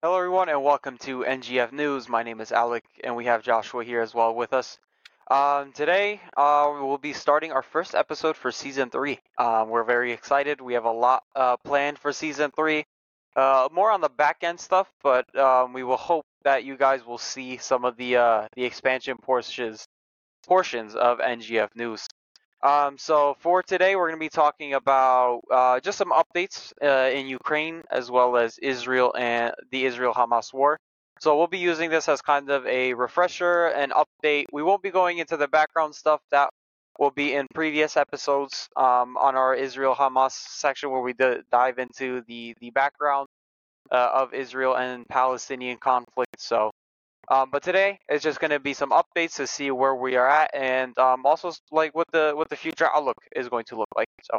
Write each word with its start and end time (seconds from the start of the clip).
Hello, 0.00 0.16
everyone, 0.16 0.48
and 0.48 0.62
welcome 0.62 0.96
to 0.98 1.24
NGF 1.24 1.72
News. 1.72 2.08
My 2.08 2.22
name 2.22 2.40
is 2.40 2.52
Alec, 2.52 2.84
and 3.02 3.16
we 3.16 3.24
have 3.24 3.42
Joshua 3.42 3.82
here 3.82 4.00
as 4.00 4.14
well 4.14 4.32
with 4.32 4.52
us. 4.52 4.78
Um, 5.28 5.72
today, 5.72 6.20
uh, 6.36 6.70
we'll 6.80 6.98
be 6.98 7.12
starting 7.12 7.50
our 7.50 7.64
first 7.64 7.96
episode 7.96 8.36
for 8.36 8.52
season 8.52 8.90
three. 8.90 9.18
Um, 9.38 9.70
we're 9.70 9.82
very 9.82 10.12
excited. 10.12 10.60
We 10.60 10.74
have 10.74 10.84
a 10.84 10.92
lot 10.92 11.24
uh, 11.34 11.56
planned 11.56 11.98
for 11.98 12.12
season 12.12 12.52
three. 12.52 12.84
Uh, 13.34 13.70
more 13.72 13.90
on 13.90 14.00
the 14.00 14.08
back 14.08 14.36
end 14.42 14.60
stuff, 14.60 14.86
but 15.02 15.36
um, 15.36 15.72
we 15.72 15.82
will 15.82 15.96
hope 15.96 16.26
that 16.44 16.62
you 16.62 16.76
guys 16.76 17.04
will 17.04 17.18
see 17.18 17.56
some 17.56 17.84
of 17.84 17.96
the 17.96 18.18
uh, 18.18 18.46
the 18.54 18.64
expansion 18.64 19.16
portions 19.20 19.84
portions 20.46 20.94
of 20.94 21.18
NGF 21.18 21.70
News. 21.74 22.06
Um, 22.62 22.98
so 22.98 23.36
for 23.40 23.62
today, 23.62 23.94
we're 23.94 24.08
going 24.08 24.18
to 24.18 24.24
be 24.24 24.28
talking 24.28 24.74
about 24.74 25.42
uh, 25.50 25.80
just 25.80 25.96
some 25.98 26.10
updates 26.12 26.72
uh, 26.82 27.10
in 27.16 27.26
Ukraine 27.28 27.82
as 27.90 28.10
well 28.10 28.36
as 28.36 28.58
Israel 28.58 29.14
and 29.16 29.54
the 29.70 29.84
Israel-Hamas 29.84 30.52
war. 30.52 30.76
So 31.20 31.36
we'll 31.38 31.46
be 31.46 31.58
using 31.58 31.90
this 31.90 32.08
as 32.08 32.20
kind 32.20 32.50
of 32.50 32.66
a 32.66 32.94
refresher 32.94 33.66
and 33.68 33.92
update. 33.92 34.46
We 34.52 34.62
won't 34.62 34.82
be 34.82 34.90
going 34.90 35.18
into 35.18 35.36
the 35.36 35.48
background 35.48 35.94
stuff 35.94 36.20
that 36.32 36.50
will 36.98 37.12
be 37.12 37.34
in 37.34 37.46
previous 37.54 37.96
episodes 37.96 38.68
um, 38.76 39.16
on 39.16 39.36
our 39.36 39.54
Israel-Hamas 39.54 40.32
section 40.32 40.90
where 40.90 41.00
we 41.00 41.12
d- 41.12 41.38
dive 41.52 41.78
into 41.78 42.22
the 42.26 42.54
the 42.60 42.70
background 42.70 43.28
uh, 43.90 44.10
of 44.14 44.34
Israel 44.34 44.76
and 44.76 45.06
Palestinian 45.08 45.78
conflict. 45.78 46.36
So 46.40 46.70
um, 47.30 47.50
but 47.52 47.62
today 47.62 48.00
it's 48.08 48.24
just 48.24 48.40
going 48.40 48.52
to 48.52 48.60
be 48.60 48.74
some 48.74 48.90
updates 48.92 49.36
to 49.36 49.46
see 49.46 49.70
where 49.70 49.94
we 49.94 50.16
are 50.16 50.28
at, 50.28 50.50
and 50.54 50.98
um, 50.98 51.26
also 51.26 51.52
like 51.72 51.94
what 51.94 52.08
the 52.12 52.32
what 52.34 52.50
the 52.50 52.56
future 52.56 52.88
outlook 52.94 53.18
is 53.36 53.48
going 53.48 53.64
to 53.66 53.76
look 53.76 53.88
like. 53.96 54.08
So. 54.22 54.38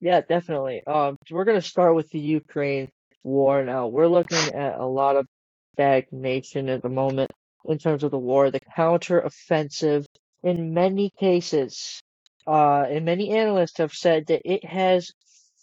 Yeah, 0.00 0.22
definitely. 0.22 0.82
Um, 0.86 1.16
we're 1.30 1.44
gonna 1.46 1.62
start 1.62 1.94
with 1.94 2.10
the 2.10 2.20
Ukraine 2.20 2.90
war 3.24 3.64
now. 3.64 3.88
We're 3.88 4.08
looking 4.08 4.54
at 4.54 4.78
a 4.78 4.86
lot 4.86 5.16
of 5.16 5.26
stagnation 5.74 6.70
at 6.70 6.82
the 6.82 6.90
moment 6.90 7.32
in 7.66 7.78
terms 7.78 8.04
of 8.04 8.10
the 8.12 8.18
war. 8.18 8.50
The 8.50 8.60
counter-offensive, 8.76 10.06
in 10.44 10.74
many 10.74 11.10
cases, 11.18 12.00
uh, 12.46 12.82
and 12.88 13.06
many 13.06 13.32
analysts 13.32 13.78
have 13.78 13.92
said 13.94 14.26
that 14.28 14.42
it 14.44 14.64
has 14.66 15.12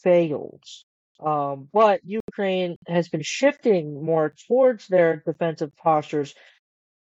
failed. 0.04 0.64
Um, 1.20 1.70
but 1.72 2.02
Ukraine 2.04 2.78
has 2.88 3.08
been 3.08 3.22
shifting 3.24 4.04
more 4.04 4.34
towards 4.48 4.88
their 4.88 5.24
defensive 5.26 5.76
postures 5.78 6.34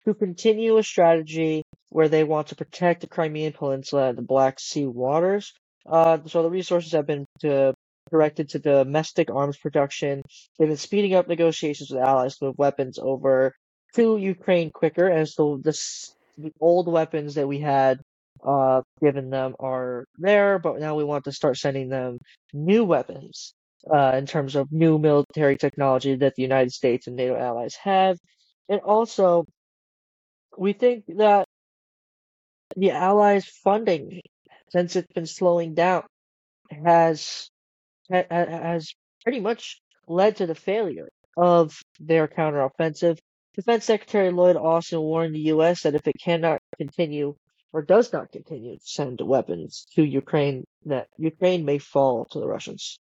to 0.04 0.14
continue 0.14 0.78
a 0.78 0.82
strategy 0.82 1.64
where 1.88 2.08
they 2.08 2.24
want 2.24 2.48
to 2.48 2.56
protect 2.56 3.00
the 3.00 3.08
Crimean 3.08 3.52
Peninsula 3.52 4.10
and 4.10 4.18
the 4.18 4.22
Black 4.22 4.60
Sea 4.60 4.86
waters. 4.86 5.52
Uh, 5.84 6.18
so 6.26 6.42
the 6.42 6.50
resources 6.50 6.92
have 6.92 7.06
been 7.06 7.26
to, 7.40 7.74
directed 8.10 8.50
to 8.50 8.58
domestic 8.60 9.30
arms 9.30 9.56
production. 9.56 10.22
They've 10.58 10.68
been 10.68 10.76
speeding 10.76 11.14
up 11.14 11.26
negotiations 11.26 11.90
with 11.90 12.00
allies 12.02 12.38
to 12.38 12.46
move 12.46 12.58
weapons 12.58 12.98
over 13.00 13.54
to 13.94 14.16
Ukraine 14.16 14.70
quicker, 14.70 15.10
as 15.10 15.34
the 15.34 15.60
the, 15.62 15.72
the 16.38 16.52
old 16.60 16.86
weapons 16.86 17.34
that 17.34 17.48
we 17.48 17.58
had 17.58 18.00
uh, 18.44 18.82
given 19.00 19.30
them 19.30 19.56
are 19.58 20.04
there, 20.18 20.58
but 20.58 20.78
now 20.78 20.94
we 20.94 21.04
want 21.04 21.24
to 21.24 21.32
start 21.32 21.56
sending 21.56 21.88
them 21.88 22.18
new 22.52 22.84
weapons 22.84 23.54
uh, 23.92 24.12
in 24.16 24.26
terms 24.26 24.56
of 24.56 24.72
new 24.72 24.98
military 24.98 25.56
technology 25.56 26.16
that 26.16 26.34
the 26.34 26.42
United 26.42 26.72
States 26.72 27.06
and 27.06 27.16
NATO 27.16 27.36
allies 27.36 27.74
have. 27.76 28.18
And 28.68 28.80
also, 28.80 29.46
we 30.58 30.72
think 30.72 31.04
that 31.18 31.46
the 32.76 32.90
allies' 32.90 33.46
funding, 33.46 34.22
since 34.70 34.96
it's 34.96 35.12
been 35.12 35.26
slowing 35.26 35.74
down, 35.74 36.02
has 36.70 37.48
has 38.10 38.92
pretty 39.22 39.40
much 39.40 39.80
led 40.08 40.36
to 40.36 40.46
the 40.46 40.54
failure 40.54 41.08
of 41.36 41.78
their 42.00 42.28
counteroffensive. 42.28 43.18
Defense 43.54 43.84
Secretary 43.84 44.30
Lloyd 44.30 44.56
Austin 44.56 45.00
warned 45.00 45.34
the 45.34 45.48
U.S. 45.54 45.82
that 45.82 45.94
if 45.94 46.06
it 46.06 46.16
cannot 46.22 46.60
continue 46.78 47.34
or 47.72 47.82
does 47.82 48.12
not 48.12 48.30
continue 48.32 48.76
to 48.76 48.84
send 48.84 49.20
weapons 49.20 49.86
to 49.94 50.02
Ukraine, 50.02 50.64
that 50.86 51.08
Ukraine 51.18 51.64
may 51.64 51.78
fall 51.78 52.26
to 52.26 52.38
the 52.40 52.46
Russians. 52.46 52.98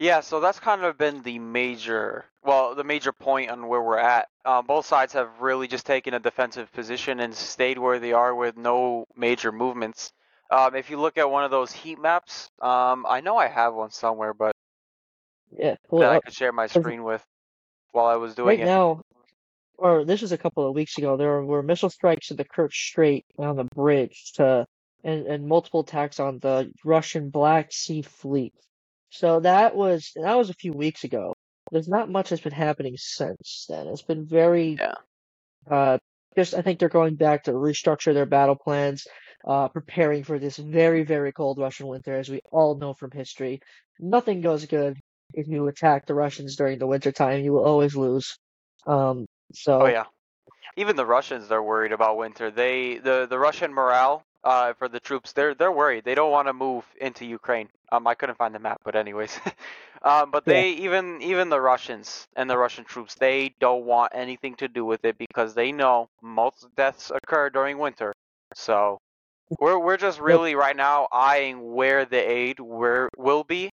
Yeah, 0.00 0.20
so 0.20 0.40
that's 0.40 0.58
kind 0.58 0.82
of 0.82 0.96
been 0.96 1.20
the 1.22 1.38
major, 1.38 2.24
well, 2.42 2.74
the 2.74 2.84
major 2.84 3.12
point 3.12 3.50
on 3.50 3.68
where 3.68 3.82
we're 3.82 3.98
at. 3.98 4.28
Uh, 4.46 4.62
both 4.62 4.86
sides 4.86 5.12
have 5.12 5.28
really 5.40 5.68
just 5.68 5.84
taken 5.84 6.14
a 6.14 6.18
defensive 6.18 6.72
position 6.72 7.20
and 7.20 7.34
stayed 7.34 7.76
where 7.76 7.98
they 7.98 8.14
are 8.14 8.34
with 8.34 8.56
no 8.56 9.04
major 9.14 9.52
movements. 9.52 10.10
Um, 10.50 10.74
if 10.74 10.88
you 10.88 10.98
look 10.98 11.18
at 11.18 11.30
one 11.30 11.44
of 11.44 11.50
those 11.50 11.70
heat 11.70 12.00
maps, 12.00 12.48
um, 12.62 13.04
I 13.06 13.20
know 13.20 13.36
I 13.36 13.46
have 13.48 13.74
one 13.74 13.90
somewhere, 13.90 14.32
but 14.32 14.52
yeah, 15.52 15.76
that 15.90 16.10
I 16.10 16.20
could 16.20 16.32
share 16.32 16.50
my 16.50 16.66
screen 16.66 17.04
with 17.04 17.22
while 17.92 18.06
I 18.06 18.16
was 18.16 18.34
doing 18.34 18.48
right 18.48 18.60
it. 18.60 18.64
now, 18.64 19.02
or 19.76 20.06
this 20.06 20.22
was 20.22 20.32
a 20.32 20.38
couple 20.38 20.66
of 20.66 20.74
weeks 20.74 20.96
ago, 20.96 21.18
there 21.18 21.42
were 21.42 21.62
missile 21.62 21.90
strikes 21.90 22.30
at 22.30 22.38
the 22.38 22.44
Kerch 22.46 22.72
Strait 22.72 23.26
on 23.38 23.56
the 23.56 23.64
bridge 23.74 24.32
to, 24.36 24.64
and, 25.04 25.26
and 25.26 25.46
multiple 25.46 25.80
attacks 25.80 26.18
on 26.18 26.38
the 26.38 26.72
Russian 26.86 27.28
Black 27.28 27.70
Sea 27.70 28.00
Fleet. 28.00 28.54
So 29.10 29.40
that 29.40 29.74
was 29.76 30.12
that 30.16 30.36
was 30.36 30.50
a 30.50 30.54
few 30.54 30.72
weeks 30.72 31.04
ago. 31.04 31.34
There's 31.70 31.88
not 31.88 32.10
much 32.10 32.30
that's 32.30 32.42
been 32.42 32.52
happening 32.52 32.94
since 32.96 33.66
then. 33.68 33.88
It's 33.88 34.02
been 34.02 34.26
very 34.26 34.80
Yeah. 34.80 34.94
uh 35.70 35.98
just 36.36 36.54
I 36.54 36.62
think 36.62 36.78
they're 36.78 36.88
going 36.88 37.16
back 37.16 37.44
to 37.44 37.52
restructure 37.52 38.14
their 38.14 38.26
battle 38.26 38.56
plans, 38.56 39.06
uh 39.46 39.68
preparing 39.68 40.24
for 40.24 40.38
this 40.38 40.56
very, 40.58 41.04
very 41.04 41.32
cold 41.32 41.58
Russian 41.58 41.88
winter, 41.88 42.16
as 42.16 42.28
we 42.28 42.40
all 42.52 42.76
know 42.76 42.94
from 42.94 43.10
history. 43.12 43.60
Nothing 44.00 44.40
goes 44.42 44.66
good 44.66 44.98
if 45.34 45.48
you 45.48 45.66
attack 45.68 46.06
the 46.06 46.14
Russians 46.14 46.56
during 46.56 46.78
the 46.78 46.86
winter 46.86 47.12
time. 47.12 47.44
You 47.44 47.52
will 47.54 47.64
always 47.64 47.96
lose. 47.96 48.38
Um 48.86 49.26
so 49.54 49.80
Oh 49.80 49.86
yeah. 49.86 50.04
Even 50.76 50.96
the 50.96 51.06
Russians, 51.06 51.48
they're 51.48 51.62
worried 51.62 51.92
about 51.92 52.16
winter. 52.16 52.50
They 52.50 52.98
the 52.98 53.26
the 53.28 53.38
Russian 53.38 53.72
morale 53.72 54.24
uh, 54.44 54.72
for 54.74 54.88
the 54.88 55.00
troops, 55.00 55.32
they're 55.32 55.54
they're 55.54 55.72
worried. 55.72 56.04
They 56.04 56.14
don't 56.14 56.30
want 56.30 56.48
to 56.48 56.52
move 56.52 56.84
into 57.00 57.24
Ukraine. 57.26 57.68
Um, 57.92 58.06
I 58.06 58.14
couldn't 58.14 58.36
find 58.36 58.54
the 58.54 58.58
map, 58.58 58.80
but 58.84 58.94
anyways, 58.96 59.38
um, 60.02 60.30
but 60.30 60.46
Yeah. 60.46 60.64
they 60.64 60.70
even 60.72 61.20
even 61.22 61.48
the 61.50 61.60
Russians 61.60 62.26
and 62.36 62.48
the 62.48 62.58
Russian 62.58 62.84
troops, 62.84 63.14
they 63.14 63.54
don't 63.60 63.84
want 63.84 64.12
anything 64.14 64.54
to 64.56 64.68
do 64.68 64.84
with 64.84 65.04
it 65.04 65.16
because 65.18 65.54
they 65.54 65.72
know 65.72 66.08
most 66.22 66.66
deaths 66.76 67.10
occur 67.10 67.50
during 67.50 67.78
winter. 67.78 68.12
So 68.54 68.98
we're 69.58 69.78
we're 69.78 69.96
just 69.96 70.20
really 70.20 70.54
right 70.54 70.76
now 70.76 71.08
eyeing 71.12 71.72
where 71.74 72.04
the 72.04 72.18
aid 72.18 72.60
where 72.60 73.08
will 73.16 73.44
be 73.44 73.70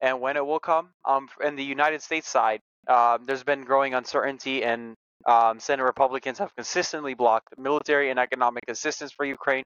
and 0.00 0.20
when 0.20 0.36
it 0.36 0.44
will 0.46 0.60
come. 0.60 0.90
Um, 1.04 1.28
in 1.42 1.56
the 1.56 1.64
United 1.64 2.02
States 2.02 2.28
side, 2.28 2.60
um, 2.88 3.24
there's 3.26 3.44
been 3.44 3.64
growing 3.64 3.94
uncertainty 3.94 4.64
and 4.64 4.94
um, 5.28 5.60
Senate 5.60 5.84
Republicans 5.84 6.38
have 6.38 6.54
consistently 6.56 7.14
blocked 7.14 7.58
military 7.58 8.10
and 8.10 8.18
economic 8.20 8.64
assistance 8.68 9.12
for 9.12 9.26
Ukraine. 9.26 9.64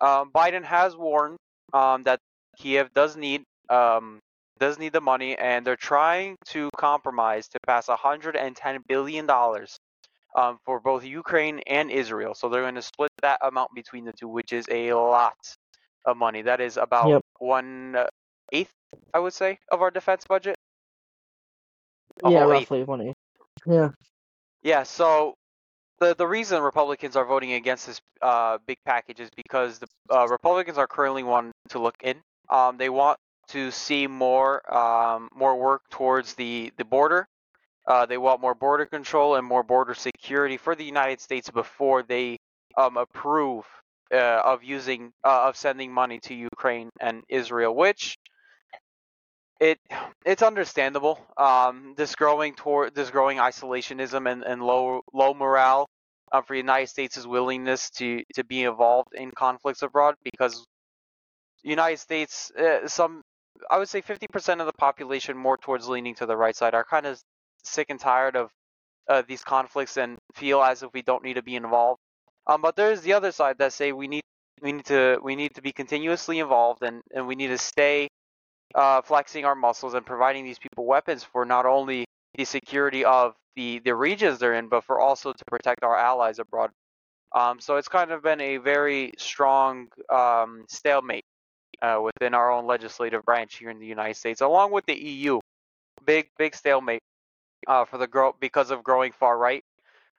Um, 0.00 0.30
Biden 0.34 0.64
has 0.64 0.96
warned 0.96 1.38
um, 1.72 2.04
that 2.04 2.20
Kiev 2.58 2.90
does 2.94 3.16
need 3.16 3.44
um, 3.70 4.20
does 4.60 4.78
need 4.78 4.92
the 4.92 5.00
money, 5.00 5.36
and 5.38 5.66
they're 5.66 5.76
trying 5.76 6.36
to 6.48 6.70
compromise 6.76 7.48
to 7.48 7.58
pass 7.66 7.88
110 7.88 8.80
billion 8.88 9.26
dollars 9.26 9.78
um, 10.36 10.58
for 10.66 10.80
both 10.80 11.04
Ukraine 11.04 11.60
and 11.66 11.90
Israel. 11.90 12.34
So 12.34 12.48
they're 12.50 12.62
going 12.62 12.76
to 12.76 12.82
split 12.82 13.12
that 13.22 13.40
amount 13.42 13.70
between 13.74 14.04
the 14.06 14.12
two, 14.12 14.28
which 14.28 14.52
is 14.52 14.66
a 14.70 14.94
lot 14.94 15.38
of 16.06 16.16
money. 16.16 16.42
That 16.42 16.60
is 16.60 16.76
about 16.76 17.08
Yep. 17.08 17.22
one 17.38 17.96
uh, 17.96 18.06
I 19.14 19.18
would 19.20 19.34
say, 19.34 19.58
of 19.70 19.82
our 19.82 19.90
defense 19.90 20.24
budget. 20.28 20.56
A 22.24 22.30
yeah, 22.30 22.44
eighth. 22.44 22.70
roughly 22.70 22.84
one 22.84 23.00
eighth. 23.02 23.16
Yeah. 23.66 23.90
Yeah, 24.68 24.82
so 24.82 25.32
the 25.98 26.14
the 26.14 26.26
reason 26.26 26.60
Republicans 26.60 27.16
are 27.16 27.24
voting 27.24 27.54
against 27.54 27.86
this 27.86 28.02
uh, 28.20 28.58
big 28.66 28.76
package 28.84 29.18
is 29.18 29.30
because 29.34 29.78
the 29.78 29.86
uh, 30.14 30.28
Republicans 30.28 30.76
are 30.76 30.86
currently 30.86 31.22
wanting 31.22 31.52
to 31.70 31.78
look 31.78 31.96
in. 32.02 32.20
Um, 32.50 32.76
they 32.76 32.90
want 32.90 33.18
to 33.48 33.70
see 33.70 34.06
more 34.06 34.52
um, 34.70 35.30
more 35.34 35.58
work 35.58 35.84
towards 35.90 36.34
the 36.34 36.70
the 36.76 36.84
border. 36.84 37.26
Uh, 37.86 38.04
they 38.04 38.18
want 38.18 38.42
more 38.42 38.54
border 38.54 38.84
control 38.84 39.36
and 39.36 39.46
more 39.46 39.62
border 39.62 39.94
security 39.94 40.58
for 40.58 40.74
the 40.74 40.84
United 40.84 41.22
States 41.22 41.48
before 41.48 42.02
they 42.02 42.36
um, 42.76 42.98
approve 42.98 43.64
uh, 44.12 44.42
of 44.44 44.62
using 44.62 45.12
uh, 45.24 45.48
of 45.48 45.56
sending 45.56 45.90
money 45.90 46.18
to 46.20 46.34
Ukraine 46.34 46.90
and 47.00 47.22
Israel, 47.30 47.74
which 47.74 48.17
it 49.60 49.78
it's 50.24 50.42
understandable. 50.42 51.18
Um, 51.36 51.94
this 51.96 52.14
growing 52.14 52.54
toward 52.54 52.94
this 52.94 53.10
growing 53.10 53.38
isolationism 53.38 54.30
and, 54.30 54.42
and 54.44 54.62
low 54.62 55.02
low 55.12 55.34
morale 55.34 55.88
uh, 56.32 56.42
for 56.42 56.54
the 56.54 56.58
United 56.58 56.88
States' 56.88 57.26
willingness 57.26 57.90
to 57.90 58.22
to 58.34 58.44
be 58.44 58.62
involved 58.64 59.14
in 59.14 59.30
conflicts 59.32 59.82
abroad 59.82 60.14
because 60.22 60.64
United 61.62 61.98
States 61.98 62.52
uh, 62.52 62.86
some 62.86 63.22
I 63.70 63.78
would 63.78 63.88
say 63.88 64.00
50% 64.00 64.60
of 64.60 64.66
the 64.66 64.72
population 64.72 65.36
more 65.36 65.56
towards 65.56 65.88
leaning 65.88 66.14
to 66.16 66.26
the 66.26 66.36
right 66.36 66.54
side 66.54 66.74
are 66.74 66.84
kind 66.84 67.06
of 67.06 67.20
sick 67.64 67.86
and 67.90 67.98
tired 67.98 68.36
of 68.36 68.50
uh, 69.08 69.22
these 69.26 69.42
conflicts 69.42 69.96
and 69.96 70.18
feel 70.34 70.62
as 70.62 70.82
if 70.82 70.90
we 70.92 71.02
don't 71.02 71.24
need 71.24 71.34
to 71.34 71.42
be 71.42 71.56
involved. 71.56 71.98
Um, 72.46 72.62
but 72.62 72.76
there's 72.76 73.00
the 73.00 73.14
other 73.14 73.32
side 73.32 73.58
that 73.58 73.72
say 73.72 73.92
we 73.92 74.08
need 74.08 74.22
we 74.62 74.72
need 74.72 74.86
to 74.86 75.18
we 75.22 75.36
need 75.36 75.54
to 75.54 75.62
be 75.62 75.72
continuously 75.72 76.38
involved 76.38 76.82
and, 76.82 77.02
and 77.14 77.26
we 77.26 77.34
need 77.34 77.48
to 77.48 77.58
stay 77.58 78.08
uh, 78.74 79.02
flexing 79.02 79.44
our 79.44 79.54
muscles 79.54 79.94
and 79.94 80.04
providing 80.04 80.44
these 80.44 80.58
people 80.58 80.84
weapons 80.84 81.24
for 81.24 81.44
not 81.44 81.66
only 81.66 82.04
the 82.34 82.44
security 82.44 83.04
of 83.04 83.34
the 83.56 83.80
the 83.80 83.94
regions 83.94 84.38
they're 84.38 84.54
in, 84.54 84.68
but 84.68 84.84
for 84.84 85.00
also 85.00 85.32
to 85.32 85.44
protect 85.46 85.82
our 85.82 85.96
allies 85.96 86.38
abroad. 86.38 86.70
Um, 87.34 87.60
so 87.60 87.76
it's 87.76 87.88
kind 87.88 88.10
of 88.10 88.22
been 88.22 88.40
a 88.40 88.56
very 88.56 89.12
strong 89.18 89.88
um, 90.08 90.64
stalemate 90.68 91.24
uh, 91.82 92.00
within 92.02 92.34
our 92.34 92.50
own 92.50 92.66
legislative 92.66 93.24
branch 93.24 93.56
here 93.56 93.70
in 93.70 93.78
the 93.78 93.86
United 93.86 94.16
States, 94.16 94.40
along 94.40 94.72
with 94.72 94.86
the 94.86 94.98
EU. 94.98 95.40
Big 96.04 96.28
big 96.38 96.54
stalemate 96.54 97.02
uh, 97.66 97.84
for 97.84 97.98
the 97.98 98.06
grow 98.06 98.34
because 98.40 98.70
of 98.70 98.82
growing 98.82 99.12
far 99.12 99.36
right 99.36 99.64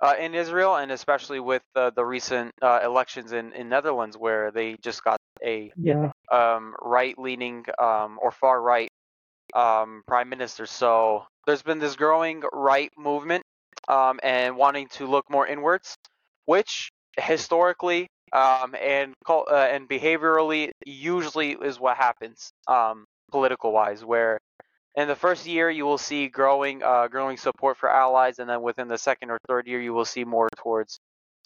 uh, 0.01 0.15
in 0.19 0.35
Israel, 0.35 0.75
and 0.75 0.91
especially 0.91 1.39
with 1.39 1.63
uh, 1.75 1.89
the 1.91 2.05
recent 2.05 2.51
uh, 2.61 2.79
elections 2.83 3.31
in, 3.31 3.53
in 3.53 3.69
Netherlands, 3.69 4.17
where 4.17 4.51
they 4.51 4.75
just 4.81 5.03
got 5.03 5.18
a 5.43 5.71
Yeah. 5.75 6.11
um, 6.31 6.75
right-leaning 6.81 7.65
um, 7.79 8.19
or 8.21 8.31
far-right 8.31 8.89
um, 9.53 10.03
prime 10.07 10.29
minister. 10.29 10.65
So 10.65 11.25
there's 11.45 11.63
been 11.63 11.79
this 11.79 11.95
growing 11.95 12.43
right 12.53 12.91
movement 12.97 13.43
um, 13.87 14.19
and 14.23 14.55
wanting 14.55 14.87
to 14.89 15.07
look 15.07 15.29
more 15.29 15.47
inwards, 15.47 15.95
which 16.45 16.91
historically 17.17 18.07
um, 18.31 18.75
and 18.79 19.13
uh, 19.27 19.67
and 19.71 19.89
behaviorally 19.89 20.69
usually 20.85 21.51
is 21.53 21.79
what 21.79 21.97
happens 21.97 22.51
um, 22.67 23.05
political-wise, 23.31 24.05
where 24.05 24.39
in 24.95 25.07
the 25.07 25.15
first 25.15 25.47
year 25.47 25.69
you 25.69 25.85
will 25.85 25.97
see 25.97 26.27
growing 26.27 26.83
uh, 26.83 27.07
growing 27.07 27.37
support 27.37 27.77
for 27.77 27.89
allies, 27.89 28.39
and 28.39 28.49
then 28.49 28.61
within 28.61 28.87
the 28.87 28.97
second 28.97 29.31
or 29.31 29.37
third 29.47 29.67
year 29.67 29.81
you 29.81 29.93
will 29.93 30.05
see 30.05 30.23
more 30.23 30.49
towards 30.57 30.99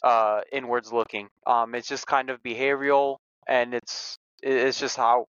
uh, 0.04 0.42
inwards 0.52 0.92
looking. 0.92 1.30
Um, 1.48 1.76
it's 1.76 1.88
just 1.88 2.06
kind 2.06 2.30
of 2.30 2.42
behavioral, 2.44 3.18
and 3.48 3.74
it's 3.74 4.18
it's 4.42 4.80
just 4.80 4.98
how 4.98 5.26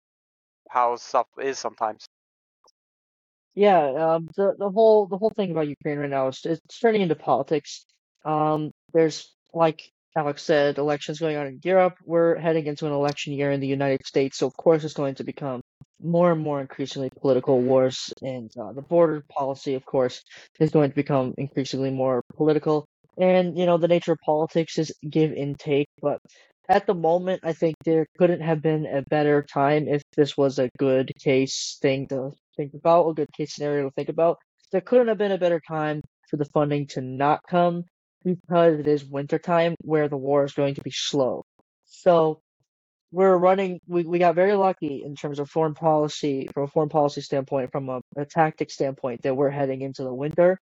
how 0.70 0.96
stuff 0.96 1.28
is 1.42 1.58
sometimes. 1.58 2.06
Yeah, 3.56 4.16
um, 4.16 4.30
the 4.36 4.56
the 4.58 4.70
whole 4.70 5.08
the 5.08 5.18
whole 5.18 5.32
thing 5.32 5.52
about 5.52 5.68
Ukraine 5.68 6.00
right 6.00 6.10
now 6.10 6.28
is 6.28 6.42
it's 6.46 6.80
turning 6.80 7.02
into 7.02 7.16
politics. 7.16 7.86
Um, 8.26 8.72
there's 8.94 9.34
like 9.54 9.92
Alex 10.16 10.44
said, 10.44 10.78
elections 10.78 11.20
going 11.20 11.38
on 11.38 11.48
in 11.48 11.60
Europe. 11.64 11.96
We're 12.06 12.36
heading 12.38 12.68
into 12.68 12.86
an 12.86 12.94
election 12.94 13.34
year 13.34 13.52
in 13.52 13.60
the 13.60 13.68
United 13.68 14.06
States, 14.06 14.38
so 14.38 14.48
of 14.48 14.56
course 14.56 14.84
it's 14.84 14.94
going 14.94 15.16
to 15.16 15.24
become 15.24 15.62
more 16.02 16.32
and 16.32 16.42
more 16.42 16.62
increasingly 16.62 17.10
political 17.22 17.60
wars, 17.62 18.14
and 18.22 18.50
uh, 18.58 18.72
the 18.72 18.82
border 18.82 19.24
policy, 19.30 19.74
of 19.76 19.86
course, 19.86 20.24
is 20.60 20.72
going 20.72 20.90
to 20.90 20.96
become 20.96 21.34
increasingly 21.38 21.92
more 21.92 22.24
political. 22.36 22.86
And 23.18 23.58
you 23.58 23.66
know, 23.66 23.78
the 23.78 23.88
nature 23.90 24.14
of 24.14 24.20
politics 24.26 24.78
is 24.78 24.94
give 25.10 25.32
and 25.32 25.60
take, 25.60 25.88
but 26.02 26.20
at 26.70 26.86
the 26.86 26.94
moment, 26.94 27.42
I 27.44 27.54
think 27.54 27.76
there 27.84 28.06
couldn't 28.20 28.42
have 28.42 28.62
been 28.62 28.86
a 28.86 29.02
better 29.10 29.42
time 29.42 29.88
if 29.88 30.04
this 30.16 30.38
was 30.38 30.60
a 30.60 30.70
good 30.78 31.12
case 31.20 31.80
thing 31.82 32.08
to 32.10 32.32
think 32.56 32.74
about, 32.76 33.10
a 33.10 33.14
good 33.16 33.34
case 33.36 33.56
scenario 33.56 33.86
to 33.86 33.92
think 33.96 34.10
about. 34.10 34.38
There 34.72 34.82
couldn't 34.82 35.08
have 35.08 35.18
been 35.18 35.32
a 35.32 35.40
better 35.40 35.60
time 35.68 36.02
for 36.30 36.38
the 36.38 36.46
funding 36.46 36.86
to 36.88 37.02
not 37.02 37.42
come 37.50 37.86
because 38.24 38.80
it 38.80 38.88
is 38.88 39.04
wintertime 39.04 39.74
where 39.82 40.08
the 40.08 40.18
war 40.18 40.44
is 40.44 40.54
going 40.54 40.76
to 40.76 40.84
be 40.84 40.92
slow. 40.94 41.44
So 41.86 42.40
we're 43.12 43.36
running, 43.36 43.80
we, 43.88 44.04
we 44.04 44.20
got 44.20 44.36
very 44.36 44.54
lucky 44.54 45.02
in 45.04 45.16
terms 45.16 45.40
of 45.40 45.50
foreign 45.50 45.74
policy, 45.74 46.48
from 46.54 46.64
a 46.66 46.68
foreign 46.68 46.90
policy 46.90 47.22
standpoint, 47.22 47.72
from 47.72 47.90
a, 47.90 48.02
a 48.16 48.26
tactic 48.26 48.70
standpoint, 48.70 49.24
that 49.24 49.36
we're 49.36 49.50
heading 49.50 49.82
into 49.82 50.04
the 50.04 50.14
winter 50.14 50.60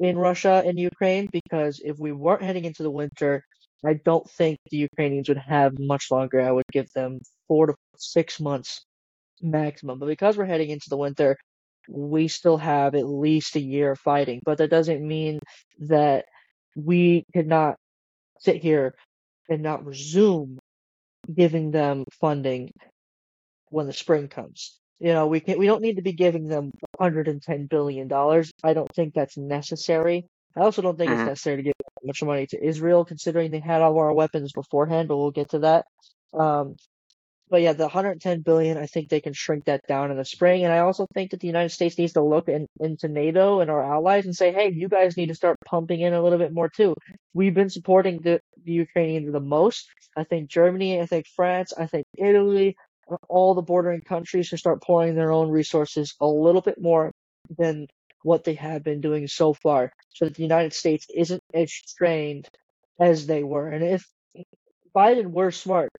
in 0.00 0.18
Russia 0.18 0.64
and 0.66 0.76
Ukraine 0.80 1.28
because 1.32 1.80
if 1.84 1.96
we 2.00 2.10
weren't 2.10 2.42
heading 2.42 2.64
into 2.64 2.82
the 2.82 2.90
winter, 2.90 3.44
I 3.86 3.94
don't 3.94 4.28
think 4.30 4.58
the 4.70 4.78
Ukrainians 4.78 5.28
would 5.28 5.38
have 5.38 5.78
much 5.78 6.10
longer. 6.10 6.40
I 6.40 6.52
would 6.52 6.64
give 6.72 6.90
them 6.94 7.20
four 7.48 7.66
to 7.68 7.74
six 7.96 8.40
months 8.40 8.84
maximum. 9.42 9.98
But 9.98 10.06
because 10.06 10.36
we're 10.36 10.46
heading 10.46 10.70
into 10.70 10.90
the 10.90 10.96
winter, 10.96 11.36
we 11.88 12.28
still 12.28 12.56
have 12.58 12.94
at 12.94 13.06
least 13.06 13.56
a 13.56 13.60
year 13.60 13.92
of 13.92 14.00
fighting. 14.00 14.40
But 14.44 14.58
that 14.58 14.70
doesn't 14.70 15.06
mean 15.06 15.40
that 15.80 16.26
we 16.76 17.24
could 17.34 17.46
not 17.46 17.76
sit 18.40 18.62
here 18.62 18.94
and 19.48 19.62
not 19.62 19.84
resume 19.86 20.58
giving 21.34 21.70
them 21.70 22.04
funding 22.20 22.70
when 23.70 23.86
the 23.86 23.92
spring 23.92 24.28
comes. 24.28 24.78
You 25.00 25.12
know, 25.12 25.26
we 25.26 25.40
can 25.40 25.58
we 25.58 25.66
don't 25.66 25.82
need 25.82 25.96
to 25.96 26.02
be 26.02 26.12
giving 26.12 26.48
them 26.48 26.70
110 26.98 27.66
billion 27.66 28.08
dollars. 28.08 28.50
I 28.62 28.74
don't 28.74 28.92
think 28.94 29.14
that's 29.14 29.36
necessary. 29.36 30.26
I 30.56 30.60
also 30.60 30.82
don't 30.82 30.96
think 30.96 31.10
it's 31.10 31.20
Mhm. 31.20 31.26
necessary 31.26 31.56
to 31.56 31.62
give 31.62 31.74
much 32.02 32.22
money 32.22 32.46
to 32.48 32.64
Israel, 32.64 33.04
considering 33.04 33.50
they 33.50 33.60
had 33.60 33.82
all 33.82 33.92
of 33.92 33.96
our 33.96 34.12
weapons 34.14 34.52
beforehand. 34.52 35.08
But 35.08 35.16
we'll 35.16 35.30
get 35.30 35.50
to 35.50 35.60
that. 35.60 35.86
Um, 36.32 36.76
but 37.50 37.60
yeah, 37.62 37.72
the 37.74 37.84
110 37.88 38.40
billion, 38.40 38.78
I 38.78 38.86
think 38.86 39.08
they 39.08 39.20
can 39.20 39.32
shrink 39.32 39.66
that 39.66 39.82
down 39.86 40.10
in 40.10 40.16
the 40.16 40.24
spring. 40.24 40.64
And 40.64 40.72
I 40.72 40.78
also 40.78 41.06
think 41.14 41.30
that 41.30 41.40
the 41.40 41.46
United 41.46 41.70
States 41.70 41.98
needs 41.98 42.14
to 42.14 42.22
look 42.22 42.48
in, 42.48 42.66
into 42.80 43.06
NATO 43.08 43.60
and 43.60 43.70
our 43.70 43.82
allies 43.82 44.24
and 44.24 44.34
say, 44.34 44.52
hey, 44.52 44.72
you 44.72 44.88
guys 44.88 45.16
need 45.16 45.28
to 45.28 45.34
start 45.34 45.58
pumping 45.64 46.00
in 46.00 46.14
a 46.14 46.22
little 46.22 46.38
bit 46.38 46.52
more 46.52 46.68
too. 46.68 46.94
We've 47.34 47.54
been 47.54 47.70
supporting 47.70 48.20
the, 48.22 48.40
the 48.64 48.72
Ukrainians 48.72 49.30
the 49.30 49.40
most. 49.40 49.86
I 50.16 50.24
think 50.24 50.48
Germany, 50.48 51.00
I 51.00 51.06
think 51.06 51.26
France, 51.36 51.72
I 51.76 51.86
think 51.86 52.06
Italy, 52.16 52.76
all 53.28 53.54
the 53.54 53.62
bordering 53.62 54.00
countries 54.00 54.46
should 54.46 54.58
start 54.58 54.82
pouring 54.82 55.14
their 55.14 55.30
own 55.30 55.50
resources 55.50 56.14
a 56.20 56.26
little 56.26 56.62
bit 56.62 56.80
more 56.80 57.12
than 57.58 57.86
what 58.24 58.42
they 58.42 58.54
have 58.54 58.82
been 58.82 59.00
doing 59.00 59.28
so 59.28 59.52
far, 59.52 59.92
so 60.08 60.24
that 60.24 60.34
the 60.34 60.42
United 60.42 60.72
States 60.72 61.06
isn't 61.14 61.42
as 61.52 61.70
strained 61.72 62.48
as 62.98 63.26
they 63.26 63.44
were. 63.44 63.68
And 63.68 63.84
if 63.84 64.08
Biden 64.96 65.30
were 65.30 65.50
smart 65.50 65.90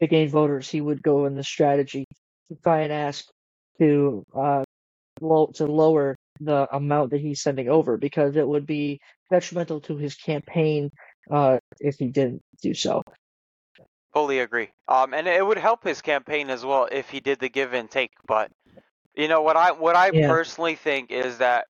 to 0.00 0.06
gain 0.06 0.28
voters, 0.28 0.68
he 0.68 0.80
would 0.80 1.02
go 1.02 1.26
in 1.26 1.36
the 1.36 1.44
strategy 1.44 2.04
to 2.48 2.56
try 2.62 2.80
and 2.80 2.92
ask 2.92 3.24
to 3.78 4.24
uh 4.36 4.64
low, 5.20 5.46
to 5.54 5.66
lower 5.66 6.16
the 6.40 6.66
amount 6.74 7.10
that 7.10 7.20
he's 7.20 7.40
sending 7.40 7.68
over 7.68 7.96
because 7.96 8.36
it 8.36 8.46
would 8.46 8.66
be 8.66 8.98
detrimental 9.30 9.80
to 9.80 9.96
his 9.96 10.16
campaign 10.16 10.90
uh 11.30 11.58
if 11.78 11.96
he 11.98 12.08
didn't 12.08 12.42
do 12.62 12.74
so. 12.74 13.02
Fully 14.12 14.40
agree. 14.40 14.70
Um, 14.86 15.12
and 15.12 15.26
it 15.26 15.44
would 15.44 15.58
help 15.58 15.82
his 15.82 16.00
campaign 16.00 16.50
as 16.50 16.64
well 16.64 16.88
if 16.90 17.10
he 17.10 17.20
did 17.20 17.40
the 17.40 17.48
give 17.48 17.74
and 17.74 17.90
take. 17.90 18.12
But 18.26 18.50
you 19.16 19.28
know 19.28 19.42
what 19.42 19.56
I 19.56 19.72
what 19.72 19.96
I 19.96 20.12
Yeah. 20.12 20.26
personally 20.26 20.76
think 20.76 21.10
is 21.10 21.38
that 21.38 21.66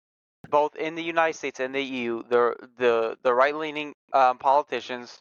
both 0.51 0.77
in 0.77 0.95
the 0.95 1.03
United 1.03 1.37
States 1.39 1.61
and 1.61 1.75
the 1.75 1.83
EU, 1.83 2.23
the 2.25 2.57
the 2.79 3.19
the 3.23 3.35
right 3.35 3.55
leaning 3.55 3.95
um, 4.13 4.39
politicians 4.39 5.19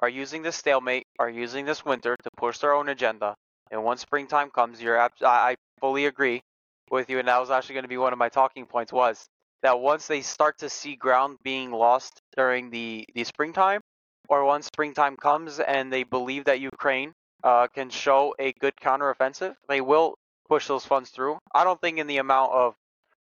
are 0.00 0.08
using 0.08 0.42
this 0.42 0.56
stalemate, 0.56 1.06
are 1.18 1.30
using 1.30 1.64
this 1.66 1.84
winter 1.84 2.16
to 2.22 2.30
push 2.36 2.58
their 2.58 2.74
own 2.74 2.88
agenda. 2.88 3.36
And 3.70 3.84
once 3.84 4.02
springtime 4.02 4.50
comes, 4.50 4.82
you're 4.82 5.00
I 5.00 5.10
I 5.22 5.56
fully 5.80 6.06
agree 6.06 6.42
with 6.90 7.10
you. 7.10 7.18
And 7.18 7.28
that 7.28 7.38
was 7.38 7.50
actually 7.50 7.74
going 7.74 7.84
to 7.84 7.88
be 7.88 7.98
one 7.98 8.12
of 8.12 8.18
my 8.18 8.28
talking 8.28 8.66
points 8.66 8.92
was 8.92 9.26
that 9.62 9.80
once 9.80 10.06
they 10.06 10.22
start 10.22 10.58
to 10.58 10.70
see 10.70 10.96
ground 10.96 11.38
being 11.42 11.70
lost 11.72 12.20
during 12.36 12.70
the 12.70 13.06
the 13.14 13.24
springtime, 13.24 13.80
or 14.28 14.44
once 14.44 14.66
springtime 14.66 15.16
comes 15.16 15.60
and 15.60 15.92
they 15.92 16.04
believe 16.04 16.44
that 16.46 16.60
Ukraine 16.60 17.12
uh, 17.44 17.68
can 17.68 17.90
show 17.90 18.34
a 18.38 18.52
good 18.54 18.74
counteroffensive, 18.82 19.54
they 19.68 19.80
will 19.80 20.16
push 20.50 20.66
those 20.66 20.84
funds 20.84 21.08
through. 21.10 21.38
I 21.54 21.64
don't 21.64 21.80
think 21.80 21.98
in 21.98 22.08
the 22.08 22.18
amount 22.18 22.52
of 22.52 22.74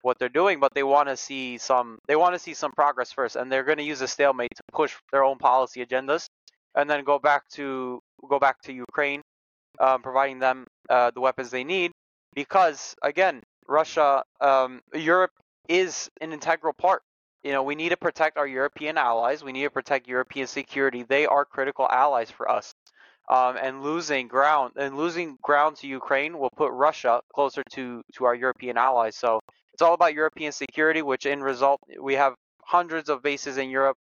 what 0.02 0.20
they're 0.20 0.38
doing, 0.42 0.60
but 0.60 0.74
they 0.76 0.84
want 0.84 1.08
to 1.08 1.16
see 1.16 1.58
some 1.58 1.98
they 2.08 2.18
want 2.24 2.36
to 2.36 2.40
see 2.40 2.54
some 2.54 2.74
progress 2.74 3.12
first, 3.12 3.36
and 3.38 3.50
they're 3.50 3.64
going 3.64 3.82
to 3.84 3.90
use 3.94 4.02
a 4.02 4.08
stalemate 4.08 4.56
to 4.58 4.64
push 4.74 4.94
their 5.12 5.24
own 5.24 5.38
policy 5.38 5.84
agendas, 5.86 6.28
and 6.76 6.90
then 6.90 7.04
go 7.06 7.18
back 7.18 7.48
to 7.58 8.00
go 8.30 8.38
back 8.40 8.62
to 8.64 8.74
Ukraine, 8.74 9.22
um, 9.80 10.02
providing 10.02 10.40
them 10.40 10.68
uh, 10.90 11.10
the 11.16 11.22
weapons 11.22 11.50
they 11.50 11.64
need, 11.64 11.92
because 12.36 12.96
again, 13.02 13.42
Russia, 13.68 14.24
um, 14.42 14.82
Europe 14.94 15.32
is 15.70 16.10
an 16.20 16.34
integral 16.34 16.74
part. 16.74 17.02
You 17.44 17.52
know, 17.54 17.64
we 17.64 17.76
need 17.76 17.90
to 17.90 17.98
protect 17.98 18.38
our 18.38 18.48
European 18.48 18.98
allies. 18.98 19.44
We 19.44 19.54
need 19.54 19.64
to 19.64 19.70
protect 19.70 20.08
European 20.08 20.48
security. 20.48 21.04
They 21.04 21.26
are 21.26 21.46
critical 21.46 21.88
allies 21.90 22.32
for 22.32 22.50
us. 22.50 22.74
Um, 23.30 23.56
and 23.56 23.82
losing 23.82 24.28
ground 24.28 24.74
and 24.76 24.98
losing 24.98 25.38
ground 25.42 25.78
to 25.78 25.88
Ukraine 25.88 26.38
will 26.38 26.52
put 26.58 26.72
Russia 26.74 27.22
closer 27.34 27.64
to 27.72 28.02
to 28.16 28.26
our 28.26 28.36
European 28.36 28.78
allies. 28.78 29.16
So 29.16 29.40
it's 29.72 29.82
all 29.82 29.94
about 29.94 30.14
European 30.14 30.52
security, 30.52 31.02
which 31.02 31.26
in 31.26 31.42
result 31.42 31.80
we 32.02 32.16
have 32.16 32.36
hundreds 32.66 33.10
of 33.10 33.24
bases 33.24 33.58
in 33.58 33.70
Europe. 33.70 33.96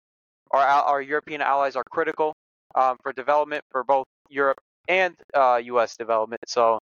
Our 0.51 0.61
our 0.61 1.01
European 1.01 1.41
allies 1.41 1.77
are 1.77 1.85
critical 1.89 2.33
um, 2.75 2.97
for 3.01 3.13
development 3.13 3.63
for 3.71 3.83
both 3.83 4.05
Europe 4.29 4.59
and 4.87 5.15
uh, 5.33 5.61
U.S. 5.63 5.95
development. 5.95 6.41
So 6.47 6.79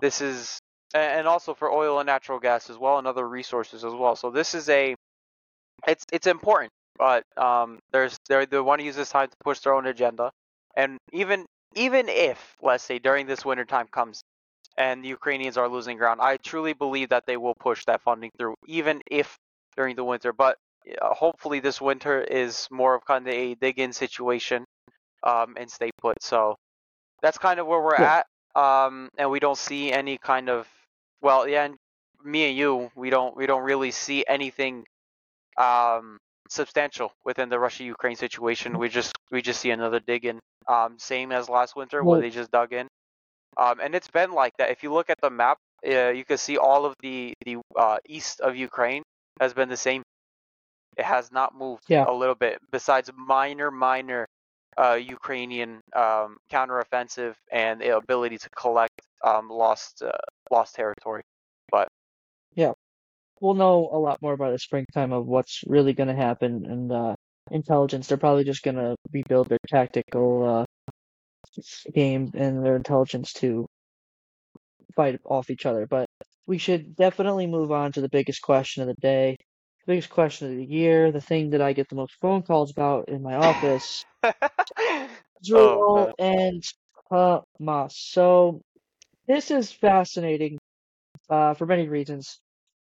this 0.00 0.20
is 0.20 0.58
and 0.94 1.26
also 1.26 1.54
for 1.54 1.70
oil 1.70 1.98
and 1.98 2.06
natural 2.06 2.38
gas 2.38 2.70
as 2.70 2.78
well 2.78 2.98
and 2.98 3.06
other 3.06 3.28
resources 3.28 3.84
as 3.84 3.92
well. 3.92 4.16
So 4.16 4.30
this 4.30 4.54
is 4.54 4.68
a 4.68 4.94
it's 5.86 6.04
it's 6.12 6.26
important, 6.26 6.70
but 6.98 7.24
um, 7.36 7.78
there's 7.92 8.16
they 8.28 8.46
they 8.46 8.60
want 8.60 8.80
to 8.80 8.84
use 8.84 8.96
this 8.96 9.10
time 9.10 9.28
to 9.28 9.36
push 9.42 9.60
their 9.60 9.74
own 9.74 9.86
agenda, 9.86 10.30
and 10.76 10.98
even 11.12 11.44
even 11.76 12.08
if 12.08 12.56
let's 12.62 12.84
say 12.84 12.98
during 12.98 13.26
this 13.26 13.44
winter 13.44 13.64
time 13.64 13.86
comes 13.90 14.22
and 14.76 15.04
the 15.04 15.08
Ukrainians 15.08 15.56
are 15.56 15.68
losing 15.68 15.96
ground, 15.98 16.20
I 16.20 16.36
truly 16.36 16.72
believe 16.72 17.10
that 17.10 17.26
they 17.26 17.36
will 17.36 17.54
push 17.54 17.84
that 17.86 18.02
funding 18.02 18.30
through, 18.38 18.54
even 18.66 19.02
if 19.10 19.36
during 19.76 19.96
the 19.96 20.04
winter. 20.04 20.32
But 20.32 20.56
uh, 21.00 21.14
hopefully 21.14 21.60
this 21.60 21.80
winter 21.80 22.20
is 22.22 22.68
more 22.70 22.94
of 22.94 23.04
kind 23.04 23.26
of 23.26 23.32
a 23.32 23.54
dig-in 23.54 23.92
situation 23.92 24.64
um, 25.22 25.54
and 25.56 25.70
stay 25.70 25.90
put. 26.00 26.22
So 26.22 26.56
that's 27.22 27.38
kind 27.38 27.60
of 27.60 27.66
where 27.66 27.80
we're 27.80 27.94
at, 27.94 28.26
um, 28.54 29.08
and 29.16 29.30
we 29.30 29.40
don't 29.40 29.58
see 29.58 29.92
any 29.92 30.18
kind 30.18 30.48
of 30.48 30.66
well, 31.22 31.48
yeah, 31.48 31.64
and 31.64 31.76
me 32.22 32.48
and 32.48 32.56
you, 32.56 32.90
we 32.94 33.10
don't 33.10 33.36
we 33.36 33.46
don't 33.46 33.62
really 33.62 33.90
see 33.90 34.24
anything 34.28 34.84
um, 35.56 36.18
substantial 36.48 37.12
within 37.24 37.48
the 37.48 37.58
Russia-Ukraine 37.58 38.16
situation. 38.16 38.78
We 38.78 38.88
just 38.88 39.12
we 39.30 39.42
just 39.42 39.60
see 39.60 39.70
another 39.70 40.00
dig 40.00 40.24
in, 40.24 40.40
um, 40.68 40.98
same 40.98 41.32
as 41.32 41.48
last 41.48 41.76
winter 41.76 42.04
where 42.04 42.20
they 42.20 42.30
just 42.30 42.50
dug 42.50 42.72
in, 42.72 42.88
um, 43.56 43.80
and 43.80 43.94
it's 43.94 44.10
been 44.10 44.32
like 44.32 44.52
that. 44.58 44.70
If 44.70 44.82
you 44.82 44.92
look 44.92 45.10
at 45.10 45.20
the 45.20 45.30
map, 45.30 45.58
uh, 45.86 46.10
you 46.10 46.24
can 46.24 46.38
see 46.38 46.56
all 46.58 46.84
of 46.86 46.94
the 47.00 47.34
the 47.44 47.58
uh, 47.76 47.98
east 48.08 48.40
of 48.40 48.56
Ukraine 48.56 49.02
has 49.40 49.54
been 49.54 49.68
the 49.68 49.76
same. 49.76 50.02
It 50.96 51.04
has 51.04 51.30
not 51.32 51.54
moved 51.54 51.84
Yeah. 51.88 52.04
a 52.08 52.12
little 52.12 52.34
bit, 52.34 52.60
besides 52.70 53.10
minor 53.16 53.70
minor 53.70 54.26
uh, 54.76 54.94
Ukrainian 54.94 55.80
um, 55.94 56.36
counteroffensive 56.50 57.34
and 57.52 57.80
the 57.80 57.96
ability 57.96 58.38
to 58.38 58.48
collect 58.50 59.00
um, 59.24 59.48
lost 59.48 60.02
uh, 60.02 60.10
lost 60.50 60.74
territory. 60.74 61.22
We'll 63.44 63.54
know 63.54 63.90
a 63.92 63.98
lot 63.98 64.22
more 64.22 64.38
by 64.38 64.50
the 64.50 64.58
springtime 64.58 65.12
of 65.12 65.26
what's 65.26 65.62
really 65.66 65.92
going 65.92 66.08
to 66.08 66.14
happen 66.14 66.64
and 66.64 66.90
uh, 66.90 67.14
intelligence. 67.50 68.08
They're 68.08 68.16
probably 68.16 68.44
just 68.44 68.62
going 68.62 68.76
to 68.76 68.96
rebuild 69.12 69.50
their 69.50 69.58
tactical 69.68 70.64
uh, 70.64 70.64
game 71.92 72.30
and 72.34 72.64
their 72.64 72.74
intelligence 72.74 73.34
to 73.34 73.66
fight 74.96 75.20
off 75.26 75.50
each 75.50 75.66
other. 75.66 75.86
But 75.86 76.06
we 76.46 76.56
should 76.56 76.96
definitely 76.96 77.46
move 77.46 77.70
on 77.70 77.92
to 77.92 78.00
the 78.00 78.08
biggest 78.08 78.40
question 78.40 78.82
of 78.82 78.88
the 78.88 79.00
day, 79.02 79.36
the 79.86 79.92
biggest 79.92 80.08
question 80.08 80.50
of 80.50 80.56
the 80.56 80.64
year, 80.64 81.12
the 81.12 81.20
thing 81.20 81.50
that 81.50 81.60
I 81.60 81.74
get 81.74 81.90
the 81.90 81.96
most 81.96 82.14
phone 82.22 82.42
calls 82.42 82.70
about 82.70 83.10
in 83.10 83.22
my 83.22 83.34
office. 83.34 84.06
Israel 85.42 86.14
and 86.18 86.62
Hamas. 87.12 87.92
So 87.92 88.62
this 89.26 89.50
is 89.50 89.70
fascinating 89.70 90.58
uh, 91.28 91.52
for 91.52 91.66
many 91.66 91.88
reasons. 91.88 92.40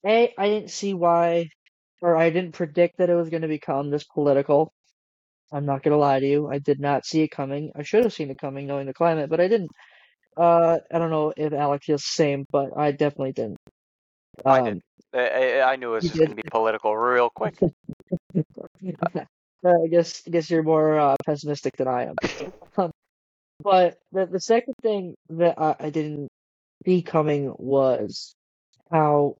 A, 0.06 0.34
I 0.38 0.48
didn't 0.48 0.70
see 0.70 0.94
why, 0.94 1.48
or 2.00 2.16
I 2.16 2.30
didn't 2.30 2.52
predict 2.52 2.98
that 2.98 3.10
it 3.10 3.14
was 3.14 3.30
going 3.30 3.42
to 3.42 3.48
become 3.48 3.90
this 3.90 4.04
political. 4.04 4.72
I'm 5.52 5.66
not 5.66 5.82
going 5.82 5.92
to 5.92 5.98
lie 5.98 6.20
to 6.20 6.26
you. 6.26 6.48
I 6.48 6.58
did 6.58 6.80
not 6.80 7.06
see 7.06 7.22
it 7.22 7.28
coming. 7.28 7.72
I 7.74 7.82
should 7.82 8.04
have 8.04 8.12
seen 8.12 8.30
it 8.30 8.38
coming 8.38 8.66
knowing 8.66 8.86
the 8.86 8.94
climate, 8.94 9.30
but 9.30 9.40
I 9.40 9.48
didn't. 9.48 9.70
Uh, 10.36 10.78
I 10.92 10.98
don't 10.98 11.10
know 11.10 11.32
if 11.36 11.52
Alex 11.52 11.86
feels 11.86 12.02
the 12.02 12.06
same, 12.12 12.44
but 12.50 12.76
I 12.76 12.92
definitely 12.92 13.32
didn't. 13.32 13.58
I 14.44 14.60
Um, 14.60 14.64
did. 14.64 14.80
I, 15.14 15.60
I- 15.60 15.72
I 15.72 15.76
knew 15.76 15.92
it 15.92 15.96
was 15.96 16.06
just 16.06 16.18
going 16.18 16.30
to 16.30 16.36
be 16.36 16.42
political 16.50 16.96
real 16.96 17.30
quick. 17.30 17.54
Uh, 19.64 19.82
I 19.82 19.88
guess 19.88 20.22
I 20.24 20.30
guess 20.30 20.48
you're 20.50 20.62
more 20.62 20.98
uh, 21.00 21.16
pessimistic 21.26 21.76
than 21.76 21.88
I 21.88 22.04
am. 22.04 22.16
Um, 22.76 22.92
but 23.60 23.98
the 24.12 24.26
the 24.26 24.40
second 24.40 24.74
thing 24.82 25.16
that 25.30 25.58
I, 25.60 25.74
I 25.80 25.90
didn't 25.90 26.28
see 26.86 27.02
coming 27.02 27.52
was 27.58 28.34
how 28.90 29.36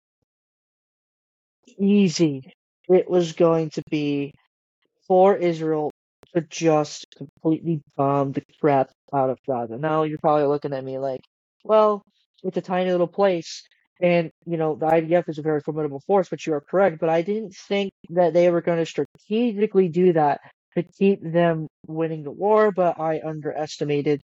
easy 1.81 2.53
it 2.89 3.11
was 3.11 3.33
going 3.35 3.71
to 3.71 3.83
be 3.91 4.33
for 5.07 5.37
Israel 5.37 5.91
to 6.35 6.43
just 6.43 7.07
completely 7.17 7.83
bomb 7.97 8.33
the 8.33 8.43
crap 8.61 8.91
out 9.15 9.31
of 9.31 9.39
Gaza. 9.47 9.77
Now 9.79 10.05
you're 10.05 10.19
probably 10.19 10.47
looking 10.47 10.73
at 10.73 10.85
me 10.85 10.99
like, 10.99 11.23
well, 11.65 12.03
it's 12.43 12.57
a 12.57 12.63
tiny 12.63 12.91
little 12.91 13.09
place, 13.09 13.65
and 14.01 14.31
you 14.47 14.57
know 14.57 14.77
the 14.77 14.87
IDF 14.87 15.29
is 15.29 15.39
a 15.39 15.43
very 15.43 15.61
formidable 15.61 16.01
force, 16.07 16.29
but 16.29 16.47
you 16.47 16.55
are 16.55 16.61
correct. 16.61 17.01
But 17.01 17.09
I 17.11 17.23
didn't 17.23 17.55
think 17.55 17.93
that 18.11 18.35
they 18.35 18.51
were 18.51 18.61
going 18.63 18.79
to 18.79 18.87
strategically 18.87 19.89
do 19.89 20.13
that 20.15 20.41
to 20.77 20.83
keep 20.85 21.21
them 21.23 21.69
winning 21.87 22.25
the 22.25 22.31
war. 22.31 22.71
But 22.73 23.01
I 23.01 23.21
underestimated 23.25 24.23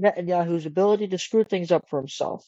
Netanyahu's 0.00 0.66
ability 0.66 1.08
to 1.08 1.18
screw 1.18 1.44
things 1.44 1.72
up 1.72 1.88
for 1.88 1.98
himself. 1.98 2.44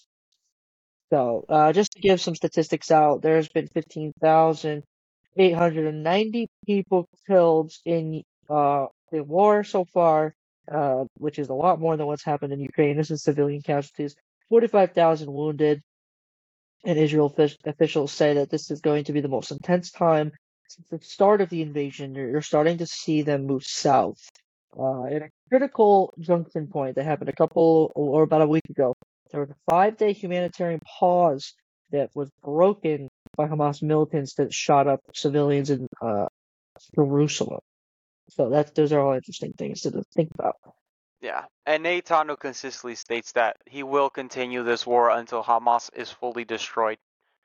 So, 1.12 1.44
uh, 1.48 1.72
just 1.72 1.92
to 1.92 2.00
give 2.00 2.20
some 2.20 2.34
statistics 2.36 2.90
out, 2.90 3.22
there's 3.22 3.48
been 3.48 3.68
15,890 3.68 6.48
people 6.66 7.06
killed 7.28 7.72
in 7.84 8.22
uh, 8.50 8.86
the 9.12 9.22
war 9.24 9.62
so 9.64 9.84
far, 9.84 10.34
uh, 10.72 11.04
which 11.18 11.38
is 11.38 11.48
a 11.50 11.54
lot 11.54 11.80
more 11.80 11.96
than 11.96 12.06
what's 12.08 12.24
happened 12.24 12.52
in 12.54 12.60
Ukraine. 12.60 12.96
This 12.96 13.10
is 13.12 13.22
civilian 13.22 13.62
casualties. 13.62 14.16
45,000 14.50 15.32
wounded. 15.32 15.80
And 16.84 16.98
Israel 16.98 17.30
offic- 17.30 17.58
officials 17.66 18.12
say 18.12 18.34
that 18.34 18.50
this 18.50 18.70
is 18.70 18.80
going 18.80 19.04
to 19.04 19.12
be 19.12 19.20
the 19.20 19.28
most 19.28 19.50
intense 19.52 19.90
time 19.92 20.32
since 20.68 20.86
the 20.90 20.98
start 21.02 21.40
of 21.42 21.48
the 21.50 21.62
invasion. 21.62 22.14
You're, 22.14 22.30
you're 22.30 22.42
starting 22.42 22.78
to 22.78 22.86
see 22.86 23.22
them 23.22 23.46
move 23.46 23.64
south. 23.64 24.18
Uh, 24.78 25.04
at 25.06 25.22
a 25.22 25.28
critical 25.50 26.12
junction 26.20 26.66
point 26.68 26.94
that 26.96 27.04
happened 27.04 27.28
a 27.28 27.32
couple 27.34 27.92
or 27.94 28.22
about 28.24 28.42
a 28.42 28.46
week 28.48 28.62
ago, 28.70 28.94
there 29.32 29.40
was 29.40 29.50
a 29.50 29.56
five 29.70 29.96
day 29.96 30.12
humanitarian 30.12 30.80
pause 30.98 31.54
that 31.90 32.10
was 32.14 32.30
broken 32.42 33.08
by 33.36 33.46
Hamas 33.48 33.82
militants 33.82 34.34
that 34.34 34.52
shot 34.52 34.86
up 34.86 35.00
civilians 35.14 35.70
in 35.70 35.86
uh, 36.00 36.26
Jerusalem. 36.94 37.60
So 38.30 38.50
that 38.50 38.74
those 38.74 38.92
are 38.92 39.00
all 39.00 39.14
interesting 39.14 39.52
things 39.58 39.82
to 39.82 40.02
think 40.14 40.30
about. 40.38 40.56
Yeah, 41.20 41.44
and 41.66 41.84
Netanyahu 41.84 42.38
consistently 42.38 42.94
states 42.94 43.32
that 43.32 43.56
he 43.66 43.82
will 43.82 44.10
continue 44.10 44.64
this 44.64 44.86
war 44.86 45.10
until 45.10 45.42
Hamas 45.42 45.90
is 45.94 46.10
fully 46.10 46.44
destroyed. 46.44 46.98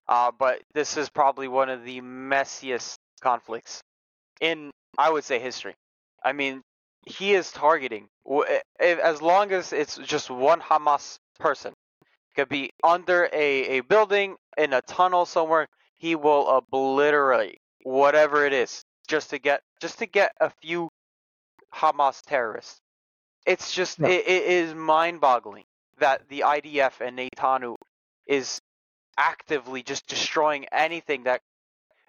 Uh, 0.08 0.32
but 0.38 0.62
this 0.74 0.98
is 0.98 1.10
probably 1.10 1.48
one 1.48 1.70
of 1.70 1.84
the 1.84 2.02
messiest 2.02 2.96
conflicts 3.22 3.82
in, 4.40 4.72
I 4.98 5.10
would 5.10 5.26
say, 5.26 5.40
history. 5.40 5.76
I 6.24 6.34
mean, 6.34 6.62
he 7.06 7.34
is 7.34 7.52
targeting, 7.52 8.08
as 8.80 9.22
long 9.22 9.52
as 9.52 9.74
it's 9.74 9.98
just 9.98 10.30
one 10.30 10.62
Hamas 10.62 11.18
person, 11.40 11.74
could 12.36 12.50
be 12.50 12.72
under 12.84 13.30
a, 13.34 13.78
a 13.78 13.82
building, 13.82 14.36
in 14.58 14.74
a 14.74 14.82
tunnel 14.82 15.26
somewhere, 15.26 15.68
he 15.98 16.16
will 16.16 16.48
obliterate 16.50 17.60
whatever 17.84 18.46
it 18.46 18.54
is 18.54 18.84
just 19.08 19.30
to 19.32 19.40
get 19.40 19.62
just 19.82 20.00
to 20.00 20.06
get 20.06 20.32
a 20.42 20.50
few 20.50 20.90
Hamas 21.74 22.22
terrorists. 22.26 22.80
It's 23.46 23.72
just 23.74 24.00
Yeah. 24.00 24.10
it, 24.10 24.28
it 24.28 24.44
is 24.44 24.76
mind-boggling 24.76 25.66
that 26.00 26.28
the 26.30 26.42
IDF 26.42 27.02
and 27.02 27.18
Netanyahu 27.18 27.76
is 28.28 28.62
actively 29.18 29.84
just 29.84 30.08
destroying 30.08 30.66
anything 30.72 31.24
that 31.24 31.42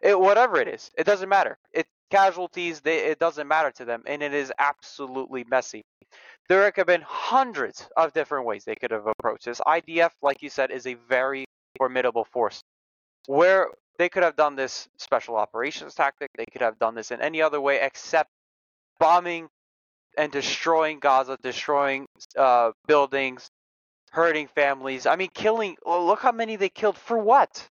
it, 0.02 0.18
whatever 0.18 0.58
it 0.60 0.68
is. 0.68 0.90
It 0.96 1.04
doesn't 1.04 1.28
matter. 1.28 1.58
It 1.72 1.86
casualties. 2.10 2.80
They, 2.80 2.98
it 3.06 3.18
doesn't 3.18 3.46
matter 3.48 3.70
to 3.72 3.84
them, 3.84 4.02
and 4.06 4.22
it 4.22 4.34
is 4.34 4.52
absolutely 4.58 5.44
messy. 5.50 5.82
There 6.48 6.70
could 6.72 6.80
have 6.80 6.86
been 6.86 7.02
hundreds 7.06 7.88
of 7.96 8.12
different 8.12 8.46
ways 8.46 8.64
they 8.64 8.74
could 8.74 8.90
have 8.90 9.06
approached 9.06 9.44
this. 9.44 9.60
IDF, 9.60 10.10
like 10.22 10.42
you 10.42 10.48
said, 10.50 10.70
is 10.70 10.86
a 10.86 10.94
very 11.08 11.44
formidable 11.76 12.24
force. 12.24 12.60
Where 13.26 13.68
they 13.98 14.08
could 14.08 14.22
have 14.22 14.36
done 14.36 14.56
this 14.56 14.88
special 14.96 15.36
operations 15.36 15.94
tactic, 15.94 16.30
they 16.36 16.46
could 16.50 16.62
have 16.62 16.78
done 16.78 16.94
this 16.94 17.10
in 17.10 17.20
any 17.20 17.42
other 17.42 17.60
way 17.60 17.80
except 17.82 18.30
bombing 18.98 19.48
and 20.16 20.32
destroying 20.32 20.98
Gaza, 21.00 21.36
destroying 21.42 22.06
uh, 22.36 22.72
buildings, 22.86 23.48
hurting 24.10 24.48
families. 24.48 25.06
I 25.06 25.16
mean, 25.16 25.28
killing. 25.34 25.76
oh, 25.84 26.06
Look 26.06 26.20
how 26.20 26.32
many 26.32 26.56
they 26.56 26.70
killed. 26.70 26.96
For 26.96 27.18
what? 27.18 27.68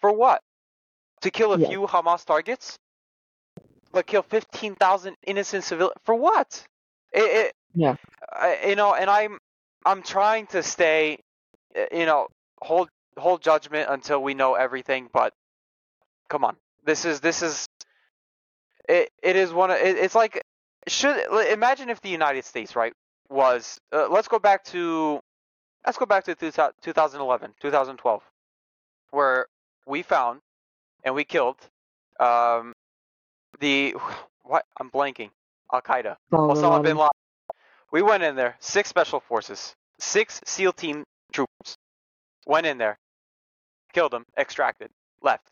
For 0.00 0.12
what? 0.12 0.40
To 1.22 1.30
kill 1.30 1.54
a 1.54 1.58
Yeah. 1.58 1.68
few 1.68 1.86
Hamas 1.86 2.24
targets? 2.24 2.76
But 3.92 4.06
kill 4.06 4.22
15,000 4.22 5.16
innocent 5.26 5.64
civilians? 5.64 5.96
For 6.04 6.14
what? 6.14 6.64
It, 7.12 7.20
it, 7.20 7.54
Yeah. 7.74 7.96
I, 8.32 8.58
you 8.68 8.76
know, 8.76 8.94
and 8.94 9.10
I'm 9.10 9.38
I'm 9.84 10.02
trying 10.02 10.46
to 10.48 10.62
stay, 10.62 11.18
you 11.92 12.06
know, 12.06 12.28
hold 12.60 12.88
hold 13.18 13.42
judgment 13.42 13.88
until 13.90 14.22
we 14.22 14.34
know 14.34 14.54
everything. 14.54 15.08
But 15.12 15.34
come 16.28 16.44
on, 16.44 16.56
this 16.84 17.04
is 17.04 17.20
this 17.20 17.42
is 17.42 17.66
it. 18.88 19.10
It 19.22 19.36
is 19.36 19.52
one 19.52 19.70
of 19.70 19.76
it, 19.78 19.96
it's 19.98 20.14
like 20.14 20.42
should 20.88 21.16
imagine 21.50 21.90
if 21.90 22.00
the 22.00 22.08
United 22.08 22.44
States 22.44 22.74
right 22.74 22.92
was 23.28 23.78
uh, 23.92 24.08
let's 24.10 24.28
go 24.28 24.38
back 24.38 24.64
to 24.64 25.20
let's 25.86 25.98
go 25.98 26.06
back 26.06 26.24
to 26.24 26.34
2000 26.34 26.72
2011 26.82 27.54
2012 27.60 28.22
where 29.10 29.46
we 29.86 30.02
found 30.02 30.40
and 31.04 31.14
we 31.14 31.24
killed 31.24 31.56
um 32.20 32.74
the 33.62 33.94
what 34.42 34.66
I'm 34.78 34.90
blanking 34.90 35.30
Al 35.72 35.80
Qaeda 35.80 36.16
Osama 36.30 36.82
bin 36.82 36.98
Laden. 36.98 37.08
We 37.90 38.02
went 38.02 38.22
in 38.22 38.36
there, 38.36 38.56
six 38.58 38.88
special 38.88 39.20
forces, 39.20 39.74
six 39.98 40.40
SEAL 40.44 40.72
team 40.72 41.04
troops, 41.32 41.76
went 42.46 42.66
in 42.66 42.78
there, 42.78 42.98
killed 43.92 44.12
them, 44.12 44.24
extracted, 44.36 44.90
left. 45.22 45.48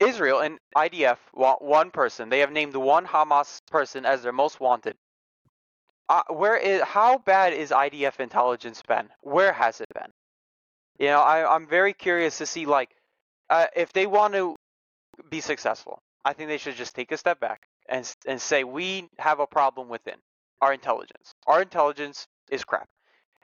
Israel 0.00 0.40
and 0.40 0.58
IDF 0.76 1.16
want 1.32 1.62
one 1.62 1.90
person. 1.90 2.28
They 2.28 2.40
have 2.40 2.52
named 2.52 2.76
one 2.76 3.06
Hamas 3.06 3.60
person 3.70 4.04
as 4.04 4.22
their 4.22 4.32
most 4.32 4.60
wanted. 4.60 4.96
Uh, 6.08 6.22
where 6.28 6.56
is 6.56 6.82
how 6.82 7.18
bad 7.18 7.52
is 7.52 7.70
IDF 7.70 8.20
intelligence 8.20 8.82
been? 8.86 9.08
Where 9.22 9.52
has 9.52 9.80
it 9.80 9.88
been? 9.94 10.10
You 10.98 11.06
know, 11.06 11.20
I, 11.20 11.54
I'm 11.54 11.66
very 11.66 11.92
curious 11.92 12.38
to 12.38 12.46
see 12.46 12.66
like 12.66 12.90
uh, 13.50 13.66
if 13.74 13.92
they 13.92 14.06
want 14.06 14.34
to 14.34 14.56
be 15.30 15.40
successful. 15.40 16.02
I 16.26 16.32
think 16.32 16.48
they 16.48 16.58
should 16.58 16.74
just 16.74 16.96
take 16.96 17.12
a 17.12 17.16
step 17.16 17.38
back 17.38 17.68
and 17.88 18.04
and 18.26 18.42
say 18.42 18.64
we 18.64 19.08
have 19.18 19.38
a 19.38 19.46
problem 19.46 19.88
within 19.88 20.16
our 20.60 20.72
intelligence. 20.72 21.32
Our 21.46 21.62
intelligence 21.62 22.26
is 22.50 22.64
crap, 22.64 22.88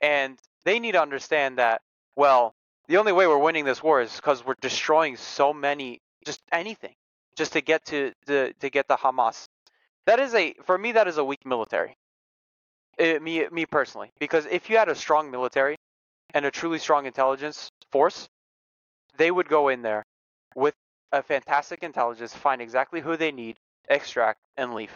and 0.02 0.36
they 0.64 0.80
need 0.80 0.92
to 0.92 1.00
understand 1.00 1.58
that. 1.58 1.80
Well, 2.16 2.54
the 2.88 2.96
only 2.96 3.12
way 3.12 3.28
we're 3.28 3.38
winning 3.38 3.64
this 3.64 3.84
war 3.84 4.02
is 4.02 4.16
because 4.16 4.44
we're 4.44 4.56
destroying 4.60 5.16
so 5.16 5.54
many, 5.54 6.00
just 6.26 6.42
anything, 6.50 6.94
just 7.36 7.52
to 7.52 7.60
get 7.60 7.84
to 7.86 8.12
the 8.26 8.52
to 8.58 8.68
get 8.68 8.88
the 8.88 8.96
Hamas. 8.96 9.46
That 10.06 10.18
is 10.18 10.34
a 10.34 10.54
for 10.64 10.76
me 10.76 10.90
that 10.92 11.06
is 11.06 11.18
a 11.18 11.24
weak 11.24 11.46
military. 11.46 11.96
Eh, 12.98 13.20
me 13.20 13.46
me 13.52 13.64
personally, 13.64 14.10
because 14.18 14.44
if 14.46 14.68
you 14.68 14.76
had 14.76 14.88
a 14.88 14.96
strong 14.96 15.30
military 15.30 15.76
and 16.34 16.44
a 16.44 16.50
truly 16.50 16.80
strong 16.80 17.06
intelligence 17.06 17.70
force, 17.92 18.28
they 19.16 19.30
would 19.30 19.48
go 19.48 19.68
in 19.68 19.82
there 19.82 20.04
with 20.56 20.74
a 21.12 21.22
fantastic 21.22 21.82
intelligence, 21.82 22.34
find 22.34 22.60
exactly 22.62 23.00
who 23.00 23.16
they 23.16 23.32
need, 23.32 23.58
extract, 23.88 24.40
and 24.56 24.74
leave. 24.74 24.92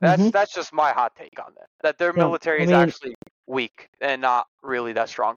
That's 0.00 0.30
Mhm. 0.30 0.30
that's 0.30 0.52
just 0.54 0.72
my 0.72 0.92
hot 0.92 1.14
take 1.16 1.38
on 1.44 1.54
that. 1.56 1.68
That 1.82 1.98
their 1.98 2.12
Yeah, 2.14 2.24
military 2.24 2.62
I 2.62 2.64
is 2.64 2.72
actually 2.72 3.14
weak 3.46 3.88
and 4.00 4.20
not 4.20 4.46
really 4.62 4.92
that 4.94 5.08
strong. 5.08 5.36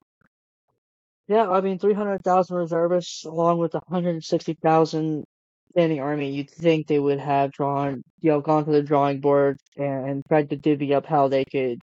Yeah, 1.27 1.49
I 1.49 1.61
mean, 1.61 1.79
300,000 1.79 2.57
reservists 2.57 3.25
along 3.25 3.59
with 3.59 3.73
160,000 3.73 5.23
standing 5.71 5.99
army, 5.99 6.31
you'd 6.31 6.49
think 6.49 6.87
they 6.87 6.99
would 6.99 7.19
have 7.19 7.51
drawn, 7.51 8.03
you 8.21 8.31
know, 8.31 8.41
gone 8.41 8.65
to 8.65 8.71
the 8.71 8.83
drawing 8.83 9.19
board 9.21 9.57
and, 9.77 10.09
and 10.09 10.25
tried 10.27 10.49
to 10.49 10.55
divvy 10.57 10.93
up 10.93 11.05
how 11.05 11.27
they 11.27 11.45
could, 11.45 11.79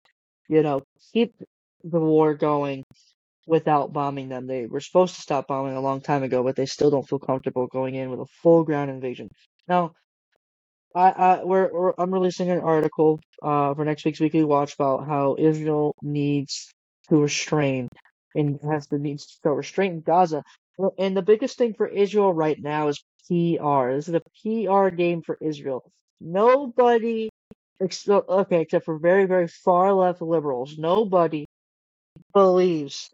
you 0.48 0.62
know, 0.62 0.82
keep 1.12 1.34
the 1.84 2.00
war 2.00 2.34
going 2.34 2.84
without 3.48 3.92
bombing 3.94 4.30
them. 4.30 4.46
They 4.48 4.66
were 4.66 4.80
supposed 4.80 5.16
to 5.16 5.22
stop 5.22 5.48
bombing 5.48 5.74
a 5.76 5.82
long 5.82 6.02
time 6.02 6.24
ago, 6.24 6.44
but 6.44 6.56
they 6.56 6.66
still 6.66 6.90
don't 6.90 7.08
feel 7.08 7.20
comfortable 7.20 7.68
going 7.68 7.96
in 7.96 8.10
with 8.10 8.20
a 8.20 8.26
full 8.42 8.64
ground 8.64 8.90
invasion. 8.90 9.30
Now, 9.68 9.94
I, 10.94 11.10
I 11.10 11.44
we're, 11.44 11.70
we're 11.72 11.94
I'm 11.98 12.12
releasing 12.14 12.50
an 12.50 12.60
article 12.60 13.20
uh 13.42 13.74
for 13.74 13.84
next 13.86 14.04
week's 14.04 14.20
weekly 14.20 14.44
watch 14.44 14.74
about 14.74 15.06
how 15.08 15.36
Israel 15.38 15.96
needs 16.02 16.70
to 17.10 17.16
restrain 17.18 17.88
and 18.36 18.60
has 18.70 18.88
the 18.88 18.98
needs 18.98 19.26
to 19.26 19.34
show 19.44 19.52
restraint 19.52 19.94
in 19.94 20.02
Gaza. 20.02 20.44
And 20.98 21.16
the 21.16 21.22
biggest 21.22 21.58
thing 21.58 21.74
for 21.74 21.88
Israel 21.88 22.34
right 22.34 22.58
now 22.60 22.88
is 22.88 23.04
PR. 23.28 23.92
This 23.94 24.08
is 24.08 24.14
a 24.16 24.22
PR 24.42 24.90
game 24.94 25.22
for 25.22 25.38
Israel. 25.42 25.90
Nobody, 26.20 27.30
okay, 27.82 28.62
except 28.62 28.86
for 28.86 28.98
very, 28.98 29.26
very 29.26 29.48
far 29.48 29.92
left 29.94 30.22
liberals, 30.22 30.76
nobody 30.78 31.46
believes 32.34 33.10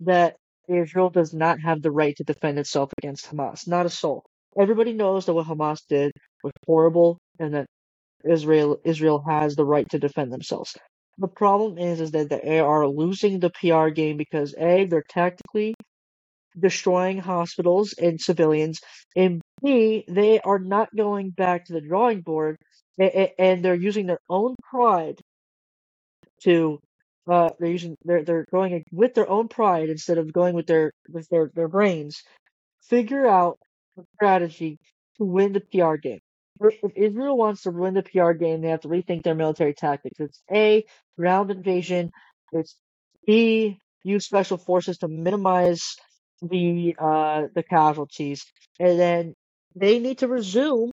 that 0.00 0.36
Israel 0.68 1.10
does 1.10 1.34
not 1.34 1.60
have 1.60 1.82
the 1.82 1.90
right 1.90 2.16
to 2.16 2.24
defend 2.24 2.58
itself 2.58 2.92
against 2.98 3.30
Hamas. 3.30 3.68
Not 3.68 3.86
a 3.86 3.90
soul. 3.90 4.24
Everybody 4.58 4.92
knows 4.92 5.26
that 5.26 5.34
what 5.34 5.46
Hamas 5.46 5.80
did 5.88 6.12
was 6.44 6.52
horrible 6.66 7.18
and 7.38 7.54
that 7.54 7.66
Israel 8.24 8.78
Israel 8.84 9.24
has 9.28 9.56
the 9.56 9.64
right 9.64 9.88
to 9.90 9.98
defend 9.98 10.32
themselves. 10.32 10.76
The 11.18 11.28
problem 11.28 11.78
is 11.78 12.00
is 12.00 12.12
that 12.12 12.30
they 12.30 12.60
are 12.60 12.86
losing 12.88 13.40
the 13.40 13.50
PR 13.50 13.88
game 13.88 14.16
because 14.16 14.54
A, 14.58 14.86
they're 14.86 15.04
tactically 15.08 15.74
destroying 16.58 17.18
hospitals 17.18 17.94
and 18.00 18.20
civilians, 18.20 18.80
and 19.16 19.40
B, 19.62 20.04
they 20.08 20.40
are 20.40 20.58
not 20.58 20.88
going 20.96 21.30
back 21.30 21.66
to 21.66 21.72
the 21.74 21.80
drawing 21.80 22.22
board 22.22 22.56
and 22.98 23.64
they're 23.64 23.74
using 23.74 24.06
their 24.06 24.20
own 24.28 24.54
pride 24.70 25.18
to 26.42 26.78
uh 27.30 27.50
they're 27.60 27.70
using 27.70 27.96
they're 28.04 28.24
they're 28.24 28.46
going 28.50 28.84
with 28.92 29.14
their 29.14 29.30
own 29.30 29.48
pride 29.48 29.90
instead 29.90 30.18
of 30.18 30.32
going 30.32 30.54
with 30.54 30.66
their 30.66 30.92
with 31.10 31.28
their 31.30 31.50
their 31.54 31.68
brains 31.68 32.22
figure 32.82 33.26
out 33.26 33.58
a 33.98 34.02
strategy 34.16 34.78
to 35.18 35.24
win 35.24 35.52
the 35.52 35.60
PR 35.60 35.96
game. 35.96 36.20
If 36.60 36.92
Israel 36.96 37.36
wants 37.38 37.62
to 37.62 37.70
win 37.70 37.94
the 37.94 38.02
PR 38.02 38.32
game, 38.32 38.60
they 38.60 38.68
have 38.68 38.82
to 38.82 38.88
rethink 38.88 39.22
their 39.22 39.34
military 39.34 39.74
tactics. 39.74 40.20
It's 40.20 40.42
A, 40.52 40.84
ground 41.18 41.50
invasion. 41.50 42.10
It's 42.52 42.76
B, 43.26 43.78
use 44.04 44.26
special 44.26 44.58
forces 44.58 44.98
to 44.98 45.08
minimize 45.08 45.96
the 46.42 46.96
uh 46.98 47.44
the 47.54 47.62
casualties. 47.62 48.44
And 48.78 48.98
then 48.98 49.34
they 49.74 49.98
need 49.98 50.18
to 50.18 50.28
resume 50.28 50.90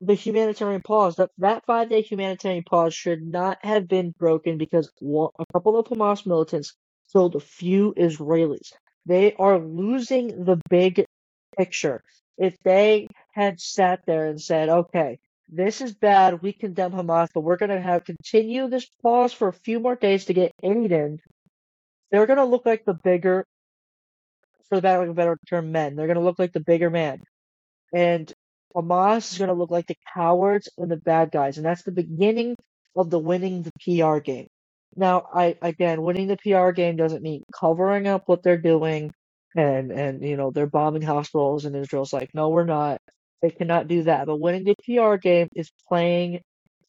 the 0.00 0.14
humanitarian 0.14 0.82
pause. 0.82 1.16
That 1.16 1.30
that 1.38 1.64
five 1.66 1.88
day 1.90 2.02
humanitarian 2.02 2.64
pause 2.64 2.94
should 2.94 3.22
not 3.22 3.58
have 3.64 3.88
been 3.88 4.12
broken 4.18 4.58
because 4.58 4.90
one, 5.00 5.30
a 5.38 5.44
couple 5.52 5.78
of 5.78 5.86
Hamas 5.86 6.26
militants 6.26 6.74
killed 7.12 7.36
a 7.36 7.40
few 7.40 7.94
Israelis. 7.96 8.72
They 9.06 9.34
are 9.34 9.58
losing 9.58 10.44
the 10.44 10.60
big 10.70 11.04
picture. 11.58 12.02
If 12.38 12.56
they 12.64 13.08
had 13.32 13.60
sat 13.60 14.00
there 14.06 14.26
and 14.26 14.40
said, 14.40 14.68
"Okay, 14.68 15.18
this 15.48 15.80
is 15.80 15.94
bad. 15.94 16.42
We 16.42 16.52
condemn 16.52 16.92
Hamas, 16.92 17.28
but 17.34 17.42
we're 17.42 17.56
going 17.58 17.70
to 17.70 17.80
have 17.80 18.04
continue 18.04 18.68
this 18.68 18.86
pause 19.02 19.32
for 19.32 19.48
a 19.48 19.52
few 19.52 19.80
more 19.80 19.96
days 19.96 20.26
to 20.26 20.34
get 20.34 20.52
aid 20.62 20.92
in," 20.92 21.18
they're 22.10 22.26
going 22.26 22.38
to 22.38 22.44
look 22.44 22.66
like 22.66 22.84
the 22.84 22.94
bigger, 22.94 23.46
for 24.68 24.76
the 24.76 24.82
better, 24.82 25.12
better 25.12 25.38
term, 25.48 25.72
men. 25.72 25.96
They're 25.96 26.06
going 26.06 26.18
to 26.18 26.24
look 26.24 26.38
like 26.38 26.52
the 26.52 26.60
bigger 26.60 26.90
man 26.90 27.22
and 27.94 28.32
Hamas 28.76 29.32
is 29.32 29.38
going 29.38 29.48
to 29.48 29.54
look 29.54 29.70
like 29.70 29.86
the 29.88 29.96
cowards 30.14 30.68
and 30.78 30.90
the 30.90 30.96
bad 30.96 31.32
guys, 31.32 31.58
and 31.58 31.66
that's 31.66 31.82
the 31.84 31.92
beginning 31.92 32.56
of 32.96 33.10
the 33.10 33.18
winning 33.18 33.64
the 33.64 33.72
PR 33.84 34.18
game. 34.20 34.48
Now, 34.96 35.26
I 35.34 35.56
again, 35.62 36.02
winning 36.02 36.28
the 36.28 36.38
PR 36.38 36.70
game 36.72 36.96
doesn't 36.96 37.22
mean 37.22 37.44
covering 37.58 38.08
up 38.08 38.24
what 38.28 38.42
they're 38.42 38.58
doing, 38.58 39.12
and 39.56 39.92
and 39.92 40.22
you 40.22 40.36
know 40.36 40.50
they're 40.52 40.66
bombing 40.66 41.02
hospitals, 41.02 41.64
and 41.66 41.76
Israel's 41.76 42.12
like, 42.12 42.30
no, 42.34 42.50
we're 42.50 42.64
not. 42.64 43.00
They 43.42 43.50
cannot 43.50 43.88
do 43.88 44.04
that. 44.04 44.26
But 44.26 44.40
winning 44.40 44.64
the 44.64 44.76
PR 44.86 45.16
game 45.16 45.48
is 45.56 45.70
playing 45.88 46.40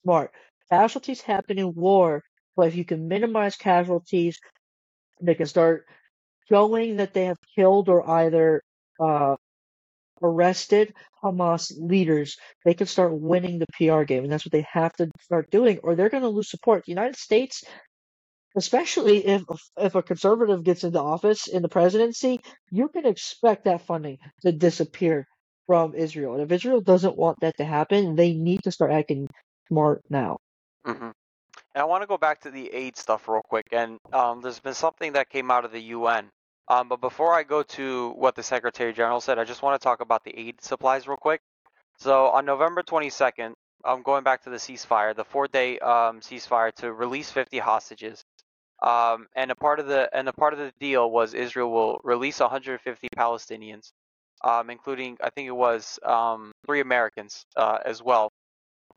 smart. 0.03 0.31
Casualties 0.71 1.21
happen 1.21 1.59
in 1.59 1.75
war, 1.75 2.23
but 2.57 2.67
if 2.69 2.75
you 2.75 2.85
can 2.85 3.07
minimize 3.09 3.55
casualties, 3.57 4.39
they 5.21 5.35
can 5.35 5.47
start 5.47 5.85
showing 6.49 6.97
that 6.97 7.13
they 7.13 7.25
have 7.25 7.37
killed 7.55 7.89
or 7.89 8.09
either 8.09 8.63
uh, 9.01 9.35
arrested 10.21 10.93
Hamas 11.23 11.71
leaders, 11.77 12.37
they 12.65 12.73
can 12.73 12.87
start 12.87 13.13
winning 13.13 13.59
the 13.59 13.67
PR 13.73 14.03
game, 14.03 14.23
and 14.23 14.31
that's 14.31 14.45
what 14.45 14.51
they 14.53 14.65
have 14.71 14.93
to 14.95 15.09
start 15.21 15.51
doing, 15.51 15.79
or 15.83 15.95
they're 15.95 16.09
going 16.09 16.23
to 16.23 16.29
lose 16.29 16.49
support. 16.49 16.85
The 16.85 16.91
United 16.91 17.17
States, 17.17 17.63
especially 18.57 19.25
if 19.25 19.43
if 19.77 19.95
a 19.95 20.03
conservative 20.03 20.63
gets 20.63 20.83
into 20.83 21.01
office 21.01 21.47
in 21.47 21.61
the 21.61 21.69
presidency, 21.69 22.39
you 22.71 22.89
can 22.89 23.05
expect 23.05 23.65
that 23.65 23.81
funding 23.81 24.17
to 24.43 24.51
disappear 24.51 25.27
from 25.67 25.95
Israel. 25.95 26.33
And 26.33 26.43
if 26.43 26.51
Israel 26.51 26.81
doesn't 26.81 27.17
want 27.17 27.39
that 27.41 27.57
to 27.57 27.65
happen, 27.65 28.15
they 28.15 28.33
need 28.33 28.63
to 28.63 28.71
start 28.71 28.91
acting 28.91 29.27
smart 29.69 30.01
now. 30.09 30.37
hmm 30.85 30.91
And 31.01 31.13
I 31.75 31.83
want 31.85 32.03
to 32.03 32.07
go 32.07 32.17
back 32.17 32.41
to 32.41 32.51
the 32.51 32.71
aid 32.73 32.97
stuff 32.97 33.27
real 33.27 33.41
quick. 33.47 33.67
And 33.71 33.99
um, 34.13 34.41
there's 34.41 34.59
been 34.59 34.73
something 34.75 35.13
that 35.13 35.29
came 35.29 35.51
out 35.51 35.65
of 35.65 35.71
the 35.71 35.81
UN. 35.97 36.29
Um, 36.71 36.87
but 36.87 37.01
before 37.01 37.33
I 37.33 37.43
go 37.43 37.63
to 37.63 38.11
what 38.11 38.33
the 38.33 38.43
Secretary 38.43 38.93
General 38.93 39.19
said, 39.19 39.37
I 39.37 39.43
just 39.43 39.61
want 39.61 39.79
to 39.79 39.83
talk 39.83 39.99
about 39.99 40.23
the 40.23 40.31
aid 40.39 40.61
supplies 40.61 41.05
real 41.05 41.17
quick. 41.17 41.41
So 41.97 42.27
on 42.27 42.45
November 42.45 42.81
22nd, 42.81 43.51
I'm 43.83 44.03
going 44.03 44.23
back 44.23 44.41
to 44.43 44.49
the 44.49 44.55
ceasefire, 44.55 45.13
the 45.13 45.25
four-day 45.25 45.79
um, 45.79 46.21
ceasefire 46.21 46.71
to 46.75 46.93
release 46.93 47.29
50 47.29 47.59
hostages. 47.59 48.23
Um, 48.81 49.27
and 49.35 49.51
a 49.51 49.55
part 49.55 49.81
of 49.81 49.87
the 49.87 50.09
and 50.17 50.29
a 50.29 50.33
part 50.33 50.53
of 50.53 50.59
the 50.59 50.71
deal 50.79 51.11
was 51.11 51.33
Israel 51.33 51.69
will 51.71 51.99
release 52.05 52.39
150 52.39 53.09
Palestinians, 53.17 53.91
um, 54.45 54.69
including 54.69 55.17
I 55.21 55.29
think 55.29 55.49
it 55.49 55.57
was 55.67 55.99
um, 56.03 56.53
three 56.65 56.79
Americans 56.79 57.43
uh, 57.57 57.79
as 57.85 58.01
well. 58.01 58.31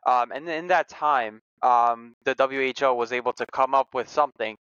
Um, 0.06 0.30
and 0.30 0.48
in 0.48 0.68
that 0.68 0.88
time, 0.88 1.40
the 1.60 2.37
WHO 2.38 2.94
was 2.94 3.10
able 3.12 3.32
to 3.32 3.44
come 3.52 3.74
up 3.74 3.88
with 3.94 4.08
something. 4.08 4.56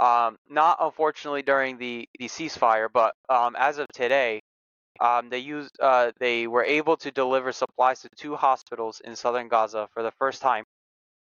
Um, 0.00 0.36
not 0.48 0.78
unfortunately 0.80 1.42
during 1.42 1.78
the, 1.78 2.08
the 2.18 2.26
ceasefire, 2.28 2.88
but 2.92 3.14
um, 3.28 3.56
as 3.58 3.78
of 3.78 3.86
today, 3.94 4.40
um, 5.00 5.28
they 5.30 5.38
used 5.40 5.72
uh, 5.80 6.12
they 6.20 6.46
were 6.46 6.64
able 6.64 6.96
to 6.98 7.10
deliver 7.10 7.52
supplies 7.52 8.00
to 8.02 8.08
two 8.16 8.36
hospitals 8.36 9.00
in 9.04 9.16
southern 9.16 9.48
Gaza 9.48 9.88
for 9.94 10.02
the 10.02 10.12
first 10.18 10.42
time. 10.42 10.64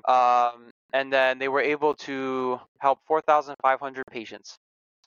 Um, 0.08 0.72
and 0.94 1.12
then 1.12 1.40
they 1.40 1.48
were 1.50 1.62
able 1.62 1.96
to 1.96 2.60
help 2.80 3.00
4,500 3.08 4.04
patients. 4.12 4.58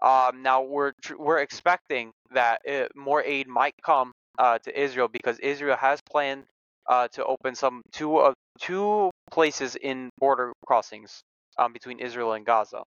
Um, 0.03 0.43
now 0.43 0.63
we're 0.63 0.93
we're 1.19 1.41
expecting 1.41 2.13
that 2.33 2.61
it, 2.65 2.93
more 2.97 3.23
aid 3.23 3.49
might 3.49 3.75
come 3.85 4.13
uh, 4.39 4.59
to 4.61 4.81
Israel 4.81 5.09
because 5.09 5.39
Israel 5.41 5.77
has 5.77 6.01
planned 6.11 6.45
uh, 6.89 7.09
to 7.09 7.25
open 7.25 7.55
some 7.55 7.83
two 7.93 8.19
of 8.19 8.35
two 8.61 9.11
places 9.31 9.77
in 9.77 10.11
border 10.19 10.53
crossings 10.67 11.23
um, 11.59 11.73
between 11.73 11.99
Israel 12.01 12.33
and 12.35 12.47
Gaza. 12.47 12.83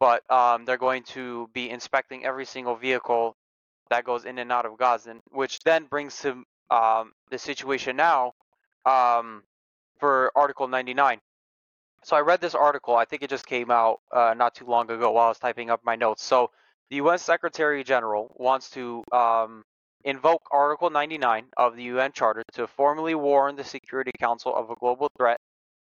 But 0.00 0.28
um, 0.30 0.64
they're 0.64 0.76
going 0.76 1.02
to 1.14 1.48
be 1.52 1.70
inspecting 1.70 2.24
every 2.24 2.44
single 2.44 2.76
vehicle 2.76 3.36
that 3.90 4.04
goes 4.04 4.24
in 4.24 4.38
and 4.38 4.52
out 4.52 4.66
of 4.66 4.78
Gaza, 4.78 5.16
which 5.30 5.60
then 5.60 5.86
brings 5.86 6.20
to 6.22 6.44
um, 6.70 7.12
the 7.30 7.38
situation 7.38 7.96
now 7.96 8.32
um, 8.84 9.42
for 9.98 10.30
Article 10.36 10.68
99. 10.68 11.20
So 12.04 12.16
I 12.16 12.20
read 12.20 12.40
this 12.40 12.54
article. 12.54 12.94
I 12.96 13.04
think 13.04 13.22
it 13.22 13.30
just 13.30 13.46
came 13.46 13.70
out 13.70 14.00
uh, 14.12 14.34
not 14.36 14.54
too 14.54 14.66
long 14.66 14.90
ago 14.90 15.10
while 15.10 15.26
I 15.26 15.28
was 15.28 15.38
typing 15.38 15.70
up 15.70 15.80
my 15.84 15.96
notes. 15.96 16.22
So 16.22 16.50
the 16.90 16.96
U.S. 16.96 17.22
Secretary 17.22 17.82
General 17.82 18.32
wants 18.36 18.70
to 18.70 19.02
um, 19.12 19.64
invoke 20.04 20.42
Article 20.50 20.90
99 20.90 21.46
of 21.56 21.76
the 21.76 21.82
UN 21.84 22.12
Charter 22.12 22.44
to 22.52 22.66
formally 22.66 23.14
warn 23.14 23.56
the 23.56 23.64
Security 23.64 24.12
Council 24.18 24.54
of 24.54 24.70
a 24.70 24.76
global 24.76 25.10
threat 25.16 25.40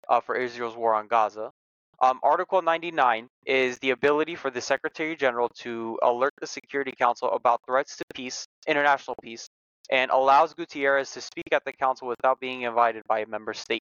uh, 0.07 0.21
for 0.21 0.35
Israel's 0.35 0.75
war 0.75 0.93
on 0.93 1.07
Gaza. 1.07 1.51
Um, 2.01 2.19
Article 2.23 2.61
99 2.61 3.29
is 3.45 3.77
the 3.79 3.91
ability 3.91 4.35
for 4.35 4.51
the 4.51 4.61
Secretary 4.61 5.15
General 5.15 5.49
to 5.59 5.97
alert 6.03 6.33
the 6.41 6.47
Security 6.47 6.91
Council 6.97 7.31
about 7.31 7.61
threats 7.65 7.95
to 7.97 8.03
peace, 8.13 8.45
international 8.67 9.15
peace, 9.23 9.47
and 9.89 10.11
allows 10.11 10.53
Gutierrez 10.53 11.11
to 11.11 11.21
speak 11.21 11.47
at 11.51 11.63
the 11.65 11.73
council 11.73 12.07
without 12.07 12.39
being 12.39 12.63
invited 12.63 13.03
by 13.07 13.19
a 13.19 13.27
member 13.27 13.53
state. 13.53 13.83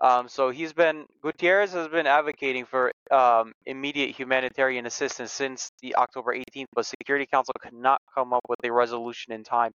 Um, 0.00 0.28
so 0.28 0.50
he's 0.50 0.72
been 0.72 1.04
Gutierrez 1.22 1.72
has 1.74 1.88
been 1.88 2.06
advocating 2.06 2.64
for 2.64 2.92
um, 3.10 3.52
immediate 3.66 4.10
humanitarian 4.10 4.86
assistance 4.86 5.32
since 5.32 5.70
the 5.82 5.94
October 5.96 6.34
18th, 6.34 6.66
but 6.74 6.86
Security 6.86 7.26
Council 7.26 7.54
could 7.60 7.74
not 7.74 8.00
come 8.14 8.32
up 8.32 8.42
with 8.48 8.58
a 8.64 8.72
resolution 8.72 9.32
in 9.32 9.44
time 9.44 9.72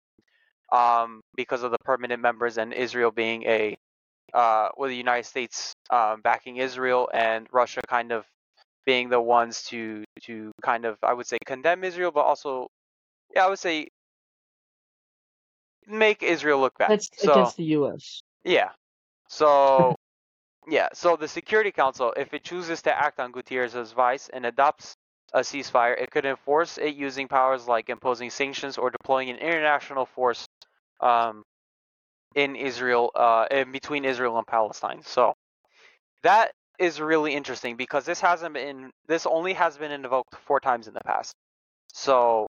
um, 0.71 1.21
because 1.35 1.63
of 1.63 1.71
the 1.71 1.77
permanent 1.79 2.21
members 2.21 2.57
and 2.57 2.73
Israel 2.73 3.11
being 3.11 3.43
a 3.43 3.77
uh, 4.35 4.69
with 4.77 4.89
the 4.89 4.97
United 4.97 5.25
States 5.25 5.73
um, 5.89 6.21
backing 6.21 6.57
Israel 6.57 7.09
and 7.13 7.47
Russia 7.51 7.81
kind 7.87 8.11
of 8.11 8.25
being 8.85 9.09
the 9.09 9.19
ones 9.19 9.63
to 9.63 10.03
to 10.23 10.51
kind 10.61 10.85
of 10.85 10.97
I 11.01 11.13
would 11.13 11.25
say 11.25 11.37
condemn 11.45 11.83
Israel, 11.83 12.11
but 12.11 12.21
also 12.21 12.67
yeah 13.33 13.45
I 13.45 13.49
would 13.49 13.59
say 13.59 13.87
make 15.87 16.21
Israel 16.21 16.59
look 16.59 16.77
bad. 16.77 16.89
That's 16.89 17.09
so 17.17 17.31
against 17.31 17.57
the 17.57 17.63
U.S. 17.79 18.21
yeah, 18.43 18.69
so 19.29 19.95
yeah, 20.67 20.89
so 20.93 21.15
the 21.15 21.27
Security 21.27 21.71
Council, 21.71 22.13
if 22.17 22.33
it 22.33 22.43
chooses 22.43 22.81
to 22.83 22.97
act 22.97 23.19
on 23.19 23.31
Gutierrez's 23.31 23.91
advice 23.91 24.29
and 24.33 24.45
adopts 24.45 24.95
a 25.33 25.39
ceasefire, 25.39 25.99
it 25.99 26.11
could 26.11 26.25
enforce 26.25 26.77
it 26.77 26.95
using 26.95 27.27
powers 27.27 27.67
like 27.67 27.89
imposing 27.89 28.29
sanctions 28.29 28.77
or 28.77 28.89
deploying 28.89 29.29
an 29.29 29.37
international 29.37 30.05
force 30.05 30.45
um, 30.99 31.43
in 32.35 32.55
Israel, 32.55 33.11
uh, 33.15 33.47
in 33.49 33.71
between 33.71 34.05
Israel 34.05 34.37
and 34.37 34.45
Palestine. 34.45 35.01
So 35.03 35.33
that 36.23 36.51
is 36.77 36.99
really 36.99 37.33
interesting 37.33 37.77
because 37.77 38.05
this 38.05 38.19
hasn't 38.19 38.53
been, 38.53 38.91
this 39.07 39.25
only 39.25 39.53
has 39.53 39.77
been 39.77 39.91
invoked 39.91 40.35
four 40.45 40.59
times 40.59 40.87
in 40.87 40.93
the 40.93 41.01
past. 41.05 41.33
So 41.93 42.47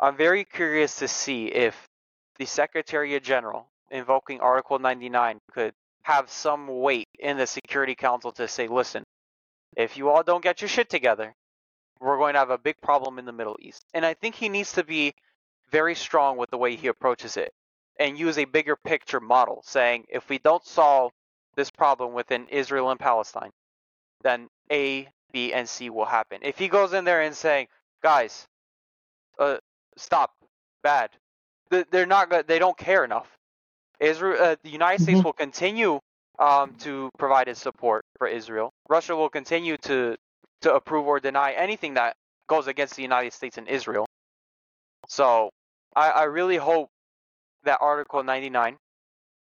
I'm 0.00 0.16
very 0.16 0.44
curious 0.44 0.96
to 0.96 1.08
see 1.08 1.46
if 1.46 1.86
the 2.38 2.46
Secretary 2.46 3.18
General 3.20 3.68
invoking 3.90 4.40
Article 4.40 4.80
99 4.80 5.38
could 5.52 5.72
have 6.02 6.28
some 6.28 6.66
weight 6.66 7.08
in 7.20 7.36
the 7.36 7.46
Security 7.46 7.94
Council 7.94 8.32
to 8.32 8.48
say, 8.48 8.66
listen, 8.66 9.04
if 9.76 9.96
you 9.96 10.10
all 10.10 10.24
don't 10.24 10.42
get 10.42 10.60
your 10.60 10.68
shit 10.68 10.90
together, 10.90 11.32
we're 12.00 12.18
going 12.18 12.34
to 12.34 12.40
have 12.40 12.50
a 12.50 12.58
big 12.58 12.74
problem 12.82 13.20
in 13.20 13.24
the 13.24 13.32
Middle 13.32 13.56
East. 13.60 13.84
And 13.94 14.04
I 14.04 14.14
think 14.14 14.34
he 14.34 14.48
needs 14.48 14.72
to 14.72 14.84
be 14.84 15.14
very 15.70 15.94
strong 15.94 16.36
with 16.36 16.50
the 16.50 16.58
way 16.58 16.74
he 16.74 16.88
approaches 16.88 17.36
it 17.36 17.52
and 17.98 18.18
use 18.18 18.38
a 18.38 18.44
bigger 18.46 18.76
picture 18.76 19.20
model, 19.20 19.62
saying 19.64 20.06
if 20.08 20.28
we 20.28 20.38
don't 20.38 20.64
solve 20.66 21.12
this 21.56 21.70
problem 21.70 22.14
within 22.14 22.48
Israel 22.48 22.90
and 22.90 23.00
Palestine, 23.00 23.50
then 24.22 24.48
A, 24.72 25.08
B, 25.32 25.52
and 25.52 25.68
C 25.68 25.90
will 25.90 26.06
happen. 26.06 26.40
If 26.42 26.58
he 26.58 26.68
goes 26.68 26.92
in 26.94 27.04
there 27.04 27.22
and 27.22 27.34
saying, 27.36 27.68
guys, 28.02 28.46
uh, 29.38 29.58
stop, 29.96 30.32
bad, 30.82 31.10
they're 31.90 32.06
not 32.06 32.30
good. 32.30 32.48
They 32.48 32.58
don't 32.60 32.78
care 32.78 33.04
enough. 33.04 33.28
Israel, 34.00 34.42
uh, 34.42 34.56
the 34.62 34.70
United 34.70 35.00
States 35.02 35.20
Mhm. 35.20 35.24
will 35.24 35.32
continue 35.34 36.00
um, 36.38 36.74
to 36.80 37.10
provide 37.18 37.48
its 37.48 37.60
support 37.60 38.04
for 38.18 38.28
Israel. 38.28 38.72
Russia 38.88 39.16
will 39.16 39.30
continue 39.30 39.76
to 39.78 40.16
to 40.62 40.74
approve 40.74 41.06
or 41.06 41.20
deny 41.20 41.52
anything 41.52 41.94
that 41.94 42.16
goes 42.48 42.66
against 42.68 42.96
the 42.96 43.02
United 43.02 43.32
States 43.32 43.58
and 43.58 43.68
Israel. 43.68 44.06
So 45.08 45.50
I, 45.96 46.10
I 46.10 46.24
really 46.24 46.56
hope 46.56 46.90
that 47.64 47.78
Article 47.80 48.22
99 48.22 48.76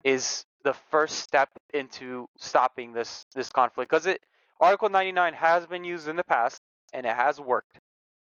is 0.03 0.43
the 0.63 0.73
first 0.91 1.19
step 1.19 1.49
into 1.73 2.27
stopping 2.37 2.93
this 2.93 3.25
this 3.35 3.49
conflict 3.49 3.89
because 3.89 4.05
it 4.05 4.21
Article 4.59 4.89
99 4.89 5.33
has 5.33 5.65
been 5.65 5.83
used 5.83 6.07
in 6.07 6.15
the 6.15 6.23
past 6.23 6.59
and 6.93 7.05
it 7.05 7.15
has 7.15 7.39
worked. 7.39 7.77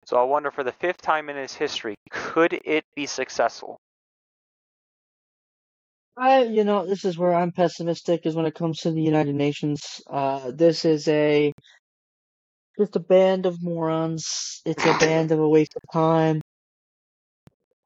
So 0.04 0.16
I 0.16 0.24
wonder 0.24 0.50
for 0.50 0.64
the 0.64 0.72
fifth 0.72 1.02
time 1.02 1.28
in 1.28 1.36
its 1.36 1.54
history, 1.54 1.94
could 2.10 2.58
it 2.64 2.84
be 2.94 3.06
successful? 3.06 3.78
I, 6.16 6.42
you 6.44 6.64
know, 6.64 6.86
this 6.86 7.04
is 7.04 7.16
where 7.16 7.34
I'm 7.34 7.52
pessimistic 7.52 8.26
is 8.26 8.34
when 8.34 8.46
it 8.46 8.54
comes 8.54 8.80
to 8.80 8.90
the 8.90 9.00
United 9.00 9.34
Nations. 9.34 9.80
Uh, 10.10 10.50
this 10.50 10.84
is 10.84 11.06
a 11.08 11.52
just 12.78 12.96
a 12.96 13.00
band 13.00 13.46
of 13.46 13.62
morons. 13.62 14.60
It's 14.64 14.84
a 14.84 14.98
band 14.98 15.32
of 15.32 15.38
a 15.38 15.48
waste 15.48 15.74
of 15.76 15.82
time. 15.92 16.40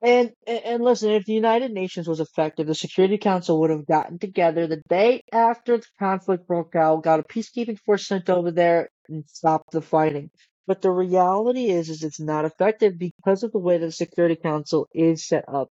And, 0.02 0.32
and 0.48 0.82
listen, 0.84 1.12
if 1.12 1.26
the 1.26 1.34
United 1.34 1.72
Nations 1.72 2.08
was 2.08 2.20
effective, 2.20 2.68
the 2.68 2.74
Security 2.74 3.18
Council 3.18 3.60
would 3.60 3.70
have 3.70 3.86
gotten 3.86 4.18
together 4.18 4.66
the 4.66 4.82
day 4.88 5.22
after 5.32 5.78
the 5.78 5.86
conflict 6.00 6.48
broke 6.48 6.76
out, 6.76 7.04
got 7.04 7.20
a 7.20 7.24
peacekeeping 7.24 7.78
force 7.80 8.08
sent 8.08 8.30
over 8.30 8.52
there, 8.52 8.90
and 9.10 9.24
stopped 9.28 9.72
the 9.72 9.82
fighting. 9.82 10.30
But 10.66 10.82
the 10.82 10.92
reality 10.92 11.66
is, 11.70 11.90
is 11.90 12.04
it's 12.04 12.20
not 12.20 12.46
effective 12.46 12.98
because 12.98 13.44
of 13.44 13.52
the 13.52 13.58
way 13.60 13.78
the 13.78 13.92
Security 13.92 14.36
Council 14.36 14.88
is 14.94 15.28
set 15.28 15.44
up. 15.48 15.68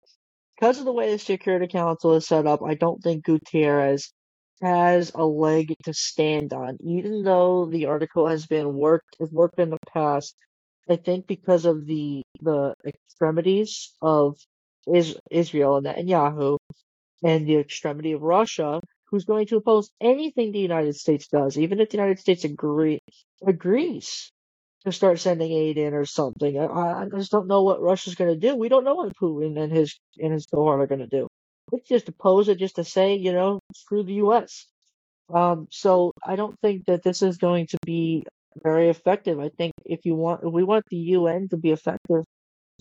Because 0.58 0.78
of 0.80 0.86
the 0.86 0.92
way 0.92 1.12
the 1.12 1.18
Security 1.20 1.68
Council 1.68 2.14
is 2.14 2.26
set 2.28 2.46
up, 2.46 2.62
I 2.64 2.74
don't 2.74 3.02
think 3.02 3.24
Gutierrez 3.26 4.12
has 4.62 5.12
a 5.14 5.24
leg 5.26 5.74
to 5.84 5.94
stand 5.94 6.52
on, 6.54 6.78
even 6.82 7.24
though 7.24 7.66
the 7.66 7.86
article 7.86 8.28
has 8.28 8.46
been 8.46 8.74
worked 8.74 9.16
has 9.20 9.30
worked 9.32 9.60
in 9.60 9.70
the 9.70 9.78
past. 9.92 10.34
I 10.88 10.96
think 10.96 11.26
because 11.26 11.64
of 11.64 11.86
the 11.86 12.22
the 12.40 12.74
extremities 12.86 13.94
of 14.02 14.36
is, 14.86 15.16
Israel 15.30 15.76
and 15.76 15.86
Netanyahu 15.86 16.58
and 17.22 17.46
the 17.46 17.56
extremity 17.56 18.12
of 18.12 18.22
Russia, 18.22 18.80
who's 19.06 19.24
going 19.24 19.46
to 19.48 19.56
oppose 19.56 19.90
anything 20.00 20.52
the 20.52 20.58
United 20.60 20.96
States 20.96 21.28
does, 21.28 21.58
even 21.58 21.80
if 21.80 21.90
the 21.90 21.96
United 21.96 22.18
States 22.18 22.44
agree 22.44 23.00
agrees 23.46 24.30
to 24.84 24.92
start 24.92 25.18
sending 25.18 25.52
aid 25.52 25.76
in 25.78 25.94
or 25.94 26.04
something. 26.04 26.58
I, 26.58 27.02
I 27.02 27.08
just 27.16 27.32
don't 27.32 27.48
know 27.48 27.62
what 27.62 27.82
Russia's 27.82 28.14
going 28.14 28.32
to 28.32 28.48
do. 28.48 28.56
We 28.56 28.68
don't 28.68 28.84
know 28.84 28.94
what 28.94 29.16
Putin 29.16 29.60
and 29.60 29.72
his 29.72 29.98
and 30.18 30.32
his 30.32 30.46
cohort 30.46 30.80
are 30.80 30.86
going 30.86 31.00
to 31.00 31.06
do. 31.06 31.28
It's 31.72 31.88
just 31.88 32.08
oppose 32.08 32.48
it 32.48 32.58
just 32.58 32.76
to 32.76 32.84
say, 32.84 33.16
you 33.16 33.32
know, 33.32 33.60
screw 33.74 34.02
the 34.04 34.14
U.S. 34.14 34.66
Um, 35.32 35.68
so 35.70 36.12
I 36.24 36.36
don't 36.36 36.58
think 36.60 36.86
that 36.86 37.02
this 37.02 37.22
is 37.22 37.36
going 37.36 37.66
to 37.68 37.78
be 37.84 38.24
very 38.62 38.88
effective. 38.88 39.40
I 39.40 39.50
think 39.50 39.72
if 39.84 40.00
you 40.04 40.14
want, 40.14 40.44
if 40.44 40.52
we 40.52 40.64
want 40.64 40.84
the 40.90 40.96
UN 40.96 41.48
to 41.50 41.56
be 41.56 41.70
effective, 41.72 42.24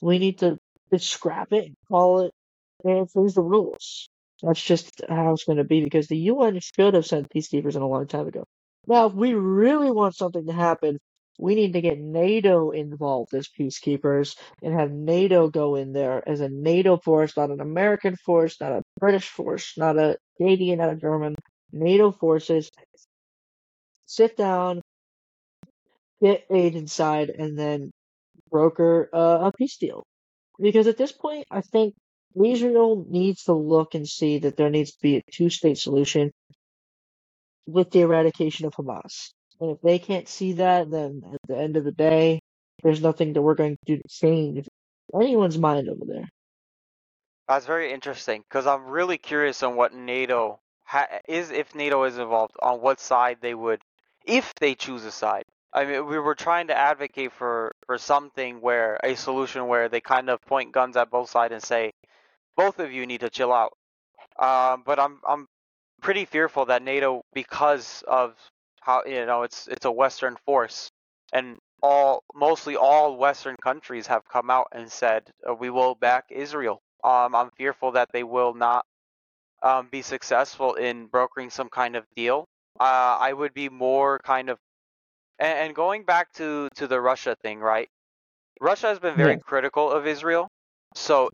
we 0.01 0.19
need 0.19 0.39
to 0.39 0.57
scrap 0.97 1.53
it, 1.53 1.73
call 1.89 2.21
it, 2.21 2.31
and 2.83 3.09
freeze 3.11 3.35
the 3.35 3.41
rules. 3.41 4.09
That's 4.43 4.61
just 4.63 5.01
how 5.09 5.33
it's 5.33 5.45
going 5.45 5.57
to 5.57 5.63
be 5.63 5.83
because 5.83 6.07
the 6.07 6.17
UN 6.17 6.59
should 6.59 6.93
have 6.93 7.05
sent 7.05 7.29
peacekeepers 7.29 7.75
in 7.75 7.81
a 7.81 7.87
long 7.87 8.07
time 8.07 8.27
ago. 8.27 8.43
Now, 8.87 9.07
if 9.07 9.13
we 9.13 9.33
really 9.33 9.91
want 9.91 10.15
something 10.15 10.45
to 10.47 10.53
happen, 10.53 10.97
we 11.39 11.55
need 11.55 11.73
to 11.73 11.81
get 11.81 11.99
NATO 11.99 12.71
involved 12.71 13.33
as 13.33 13.49
peacekeepers 13.49 14.35
and 14.63 14.73
have 14.73 14.91
NATO 14.91 15.49
go 15.49 15.75
in 15.75 15.93
there 15.93 16.27
as 16.27 16.41
a 16.41 16.49
NATO 16.49 16.97
force, 16.97 17.35
not 17.37 17.51
an 17.51 17.61
American 17.61 18.15
force, 18.15 18.59
not 18.61 18.71
a 18.71 18.83
British 18.99 19.27
force, 19.29 19.73
not 19.77 19.97
a 19.97 20.17
Canadian, 20.37 20.79
not 20.79 20.91
a 20.93 20.95
German. 20.95 21.35
NATO 21.71 22.11
forces 22.11 22.71
sit 24.05 24.37
down, 24.37 24.81
get 26.21 26.45
aid 26.49 26.75
inside, 26.75 27.29
and 27.29 27.57
then 27.57 27.91
broker 28.49 29.09
uh, 29.13 29.49
a 29.49 29.51
peace 29.57 29.77
deal. 29.77 30.03
Because 30.59 30.87
at 30.87 30.97
this 30.97 31.11
point, 31.11 31.45
I 31.51 31.61
think 31.61 31.93
Israel 32.43 33.05
needs 33.09 33.43
to 33.43 33.53
look 33.53 33.95
and 33.95 34.07
see 34.07 34.39
that 34.39 34.57
there 34.57 34.69
needs 34.69 34.91
to 34.91 35.01
be 35.01 35.17
a 35.17 35.23
two-state 35.31 35.77
solution 35.77 36.31
with 37.67 37.91
the 37.91 38.01
eradication 38.01 38.65
of 38.65 38.73
Hamas. 38.73 39.31
And 39.59 39.71
if 39.71 39.81
they 39.81 39.99
can't 39.99 40.27
see 40.27 40.53
that, 40.53 40.89
then 40.89 41.21
at 41.33 41.39
the 41.47 41.57
end 41.57 41.77
of 41.77 41.83
the 41.83 41.91
day, 41.91 42.39
there's 42.83 43.01
nothing 43.01 43.33
that 43.33 43.41
we're 43.41 43.55
going 43.55 43.75
to 43.85 43.95
do 43.95 44.01
to 44.01 44.07
change 44.07 44.67
anyone's 45.13 45.57
mind 45.57 45.89
over 45.89 46.05
there. 46.05 46.29
That's 47.47 47.65
very 47.65 47.91
interesting 47.91 48.43
because 48.47 48.67
I'm 48.67 48.85
really 48.87 49.17
curious 49.17 49.63
on 49.63 49.75
what 49.75 49.93
NATO 49.93 50.59
ha- 50.83 51.07
is, 51.27 51.49
if 51.49 51.73
NATO 51.75 52.03
is 52.03 52.17
involved, 52.17 52.55
on 52.61 52.81
what 52.81 52.99
side 52.99 53.37
they 53.41 53.53
would, 53.53 53.81
if 54.25 54.53
they 54.55 54.75
choose 54.75 55.05
a 55.05 55.11
side. 55.11 55.45
I 55.73 55.85
mean, 55.85 56.05
we 56.07 56.17
were 56.19 56.35
trying 56.35 56.67
to 56.67 56.77
advocate 56.77 57.31
for 57.33 57.73
for 57.85 57.97
something 57.97 58.61
where 58.61 58.99
a 59.03 59.15
solution 59.15 59.67
where 59.67 59.89
they 59.89 60.01
kind 60.01 60.29
of 60.29 60.41
point 60.45 60.71
guns 60.71 60.97
at 60.97 61.09
both 61.11 61.29
sides 61.29 61.53
and 61.53 61.63
say, 61.63 61.91
both 62.55 62.79
of 62.79 62.91
you 62.91 63.05
need 63.05 63.21
to 63.21 63.29
chill 63.29 63.53
out. 63.53 63.73
Um, 64.39 64.83
but 64.85 64.99
I'm 64.99 65.19
I'm 65.27 65.47
pretty 66.01 66.25
fearful 66.25 66.65
that 66.65 66.81
NATO, 66.83 67.21
because 67.33 68.03
of 68.07 68.35
how 68.81 69.03
you 69.05 69.25
know 69.25 69.43
it's 69.43 69.67
it's 69.67 69.85
a 69.85 69.91
Western 69.91 70.37
force, 70.45 70.89
and 71.33 71.57
all 71.83 72.23
mostly 72.35 72.75
all 72.75 73.17
Western 73.17 73.55
countries 73.61 74.07
have 74.07 74.23
come 74.27 74.49
out 74.49 74.67
and 74.71 74.91
said 74.91 75.23
uh, 75.49 75.53
we 75.53 75.69
will 75.69 75.95
back 75.95 76.25
Israel. 76.31 76.81
Um, 77.03 77.35
I'm 77.35 77.51
fearful 77.51 77.91
that 77.93 78.09
they 78.13 78.23
will 78.23 78.53
not 78.53 78.85
um, 79.63 79.89
be 79.91 80.01
successful 80.01 80.75
in 80.75 81.07
brokering 81.07 81.49
some 81.49 81.69
kind 81.69 81.95
of 81.95 82.05
deal. 82.15 82.45
Uh, 82.79 83.17
I 83.19 83.33
would 83.33 83.53
be 83.53 83.69
more 83.69 84.19
kind 84.23 84.49
of 84.49 84.59
and, 85.39 85.59
and 85.59 85.75
going 85.75 86.03
back 86.05 86.31
to 86.33 86.69
to 86.75 86.87
the 86.87 86.99
Russia 87.01 87.35
thing, 87.43 87.59
right? 87.59 87.89
Russia 88.61 88.87
has 88.87 88.99
been 88.99 89.17
very 89.17 89.35
Yeah. 89.35 89.37
critical 89.37 89.91
of 89.91 90.07
Israel, 90.07 90.49
so 90.95 91.29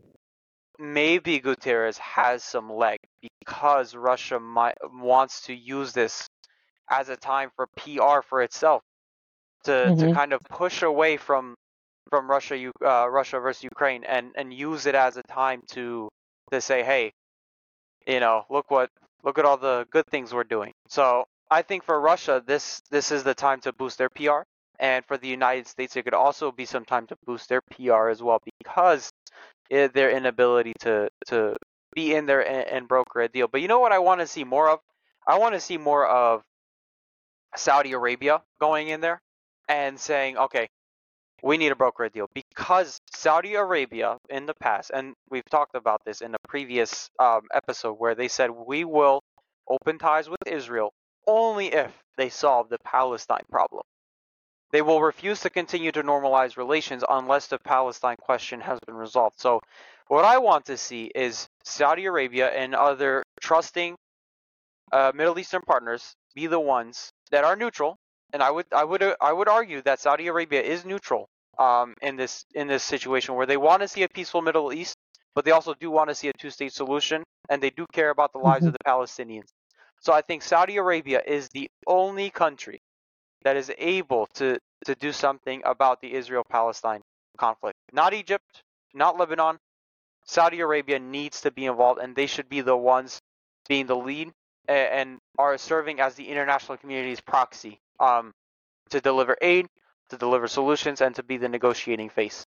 maybe 0.78 1.40
Gutierrez 1.40 1.98
has 1.98 2.44
some 2.44 2.70
leg 2.72 2.98
because 3.22 3.94
Russia 3.96 4.40
might 4.40 4.76
wants 4.84 5.42
to 5.42 5.54
use 5.54 5.92
this 5.92 6.28
as 6.90 7.08
a 7.08 7.16
time 7.16 7.50
for 7.56 7.68
PR 7.76 8.22
for 8.22 8.42
itself 8.42 8.82
to 9.64 9.92
to 9.98 10.08
Mhm. 10.08 10.10
kind 10.10 10.32
of 10.32 10.40
push 10.50 10.82
away 10.82 11.16
from 11.16 11.54
from 12.10 12.30
Russia, 12.30 12.56
U- 12.56 12.72
uh, 12.84 13.08
Russia 13.10 13.40
versus 13.40 13.64
Ukraine, 13.64 14.04
and 14.04 14.32
and 14.36 14.52
use 14.54 14.86
it 14.86 14.94
as 14.94 15.16
a 15.16 15.22
time 15.24 15.62
to 15.72 16.08
to 16.52 16.60
say, 16.60 16.82
hey, 16.84 17.12
you 18.06 18.20
know, 18.20 18.44
look 18.50 18.70
what 18.70 18.90
look 19.24 19.38
at 19.38 19.44
all 19.44 19.56
the 19.56 19.86
good 19.90 20.06
things 20.10 20.32
we're 20.34 20.44
doing. 20.44 20.72
So 20.88 21.24
I 21.54 21.62
think 21.62 21.84
for 21.84 22.00
Russia, 22.00 22.42
this 22.44 22.82
this 22.90 23.12
is 23.12 23.22
the 23.22 23.32
time 23.32 23.60
to 23.60 23.72
boost 23.72 23.96
their 23.96 24.08
PR, 24.08 24.40
and 24.80 25.04
for 25.06 25.16
the 25.16 25.28
United 25.28 25.68
States, 25.68 25.94
it 25.94 26.02
could 26.02 26.12
also 26.12 26.50
be 26.50 26.64
some 26.64 26.84
time 26.84 27.06
to 27.06 27.16
boost 27.24 27.48
their 27.48 27.60
PR 27.60 28.08
as 28.08 28.20
well 28.20 28.40
because 28.58 29.08
it, 29.70 29.94
their 29.94 30.10
inability 30.10 30.72
to 30.80 31.08
to 31.28 31.54
be 31.94 32.12
in 32.12 32.26
there 32.26 32.44
and, 32.44 32.66
and 32.66 32.88
broker 32.88 33.20
a 33.20 33.28
deal. 33.28 33.46
But 33.46 33.60
you 33.60 33.68
know 33.68 33.78
what 33.78 33.92
I 33.92 34.00
want 34.00 34.20
to 34.20 34.26
see 34.26 34.42
more 34.42 34.68
of? 34.68 34.80
I 35.28 35.38
want 35.38 35.54
to 35.54 35.60
see 35.60 35.78
more 35.78 36.04
of 36.08 36.42
Saudi 37.54 37.92
Arabia 37.92 38.42
going 38.60 38.88
in 38.88 39.00
there 39.00 39.20
and 39.68 39.96
saying, 39.96 40.36
okay, 40.36 40.66
we 41.44 41.56
need 41.56 41.68
to 41.68 41.76
broker 41.76 42.02
a 42.02 42.10
deal 42.10 42.28
because 42.34 42.98
Saudi 43.14 43.54
Arabia 43.54 44.18
in 44.28 44.46
the 44.46 44.54
past, 44.54 44.90
and 44.92 45.14
we've 45.30 45.48
talked 45.52 45.76
about 45.76 46.00
this 46.04 46.20
in 46.20 46.34
a 46.34 46.48
previous 46.48 47.10
um, 47.20 47.42
episode 47.54 47.92
where 47.92 48.16
they 48.16 48.26
said 48.26 48.50
we 48.50 48.84
will 48.84 49.22
open 49.70 49.98
ties 49.98 50.28
with 50.28 50.44
Israel 50.46 50.92
only 51.26 51.68
if 51.68 51.92
they 52.16 52.28
solve 52.30 52.68
the 52.68 52.78
Palestine 52.84 53.44
problem. 53.50 53.82
They 54.72 54.82
will 54.82 55.00
refuse 55.02 55.40
to 55.40 55.50
continue 55.50 55.92
to 55.92 56.02
normalize 56.02 56.56
relations 56.56 57.04
unless 57.08 57.46
the 57.46 57.58
Palestine 57.58 58.16
question 58.20 58.60
has 58.60 58.78
been 58.86 58.96
resolved. 58.96 59.38
So, 59.40 59.60
what 60.08 60.24
I 60.24 60.38
want 60.38 60.66
to 60.66 60.76
see 60.76 61.10
is 61.14 61.48
Saudi 61.64 62.06
Arabia 62.06 62.50
and 62.50 62.74
other 62.74 63.22
trusting 63.40 63.96
uh, 64.92 65.12
Middle 65.14 65.38
Eastern 65.38 65.62
partners 65.62 66.14
be 66.34 66.46
the 66.46 66.60
ones 66.60 67.10
that 67.30 67.44
are 67.44 67.56
neutral. 67.56 67.96
And 68.32 68.42
I 68.42 68.50
would, 68.50 68.66
I 68.72 68.84
would, 68.84 69.02
I 69.20 69.32
would 69.32 69.48
argue 69.48 69.82
that 69.82 70.00
Saudi 70.00 70.26
Arabia 70.26 70.60
is 70.62 70.84
neutral 70.84 71.28
um, 71.58 71.94
in 72.02 72.16
this 72.16 72.44
in 72.54 72.66
this 72.66 72.82
situation 72.82 73.34
where 73.36 73.46
they 73.46 73.56
want 73.56 73.82
to 73.82 73.88
see 73.88 74.02
a 74.02 74.08
peaceful 74.08 74.42
Middle 74.42 74.72
East, 74.72 74.96
but 75.34 75.44
they 75.44 75.52
also 75.52 75.74
do 75.74 75.90
want 75.90 76.08
to 76.10 76.14
see 76.14 76.28
a 76.28 76.32
two-state 76.32 76.72
solution, 76.72 77.22
and 77.48 77.62
they 77.62 77.70
do 77.70 77.86
care 77.92 78.10
about 78.10 78.32
the 78.32 78.38
lives 78.38 78.64
Mhm. 78.64 78.68
of 78.68 78.72
the 78.72 78.78
Palestinians. 78.86 79.48
So 80.04 80.12
I 80.12 80.20
think 80.20 80.42
Saudi 80.42 80.76
Arabia 80.76 81.22
is 81.26 81.48
the 81.48 81.70
only 81.86 82.28
country 82.28 82.82
that 83.42 83.56
is 83.56 83.72
able 83.78 84.26
to 84.34 84.58
to 84.84 84.94
do 84.94 85.12
something 85.12 85.62
about 85.64 86.02
the 86.02 86.12
Israel-Palestine 86.12 87.00
conflict. 87.38 87.78
Not 87.90 88.12
Egypt, 88.12 88.62
not 88.92 89.16
Lebanon. 89.16 89.58
Saudi 90.26 90.60
Arabia 90.60 90.98
needs 90.98 91.40
to 91.40 91.50
be 91.50 91.64
involved, 91.64 92.00
and 92.00 92.14
they 92.14 92.26
should 92.26 92.50
be 92.50 92.60
the 92.60 92.76
ones 92.76 93.18
being 93.66 93.86
the 93.86 93.96
lead 93.96 94.30
and 94.68 95.18
are 95.38 95.56
serving 95.56 96.00
as 96.00 96.14
the 96.16 96.28
international 96.28 96.76
community's 96.76 97.20
proxy 97.22 97.80
um, 97.98 98.32
to 98.90 99.00
deliver 99.00 99.38
aid, 99.40 99.66
to 100.10 100.18
deliver 100.18 100.48
solutions, 100.48 101.00
and 101.00 101.14
to 101.14 101.22
be 101.22 101.38
the 101.38 101.48
negotiating 101.48 102.10
face. 102.10 102.44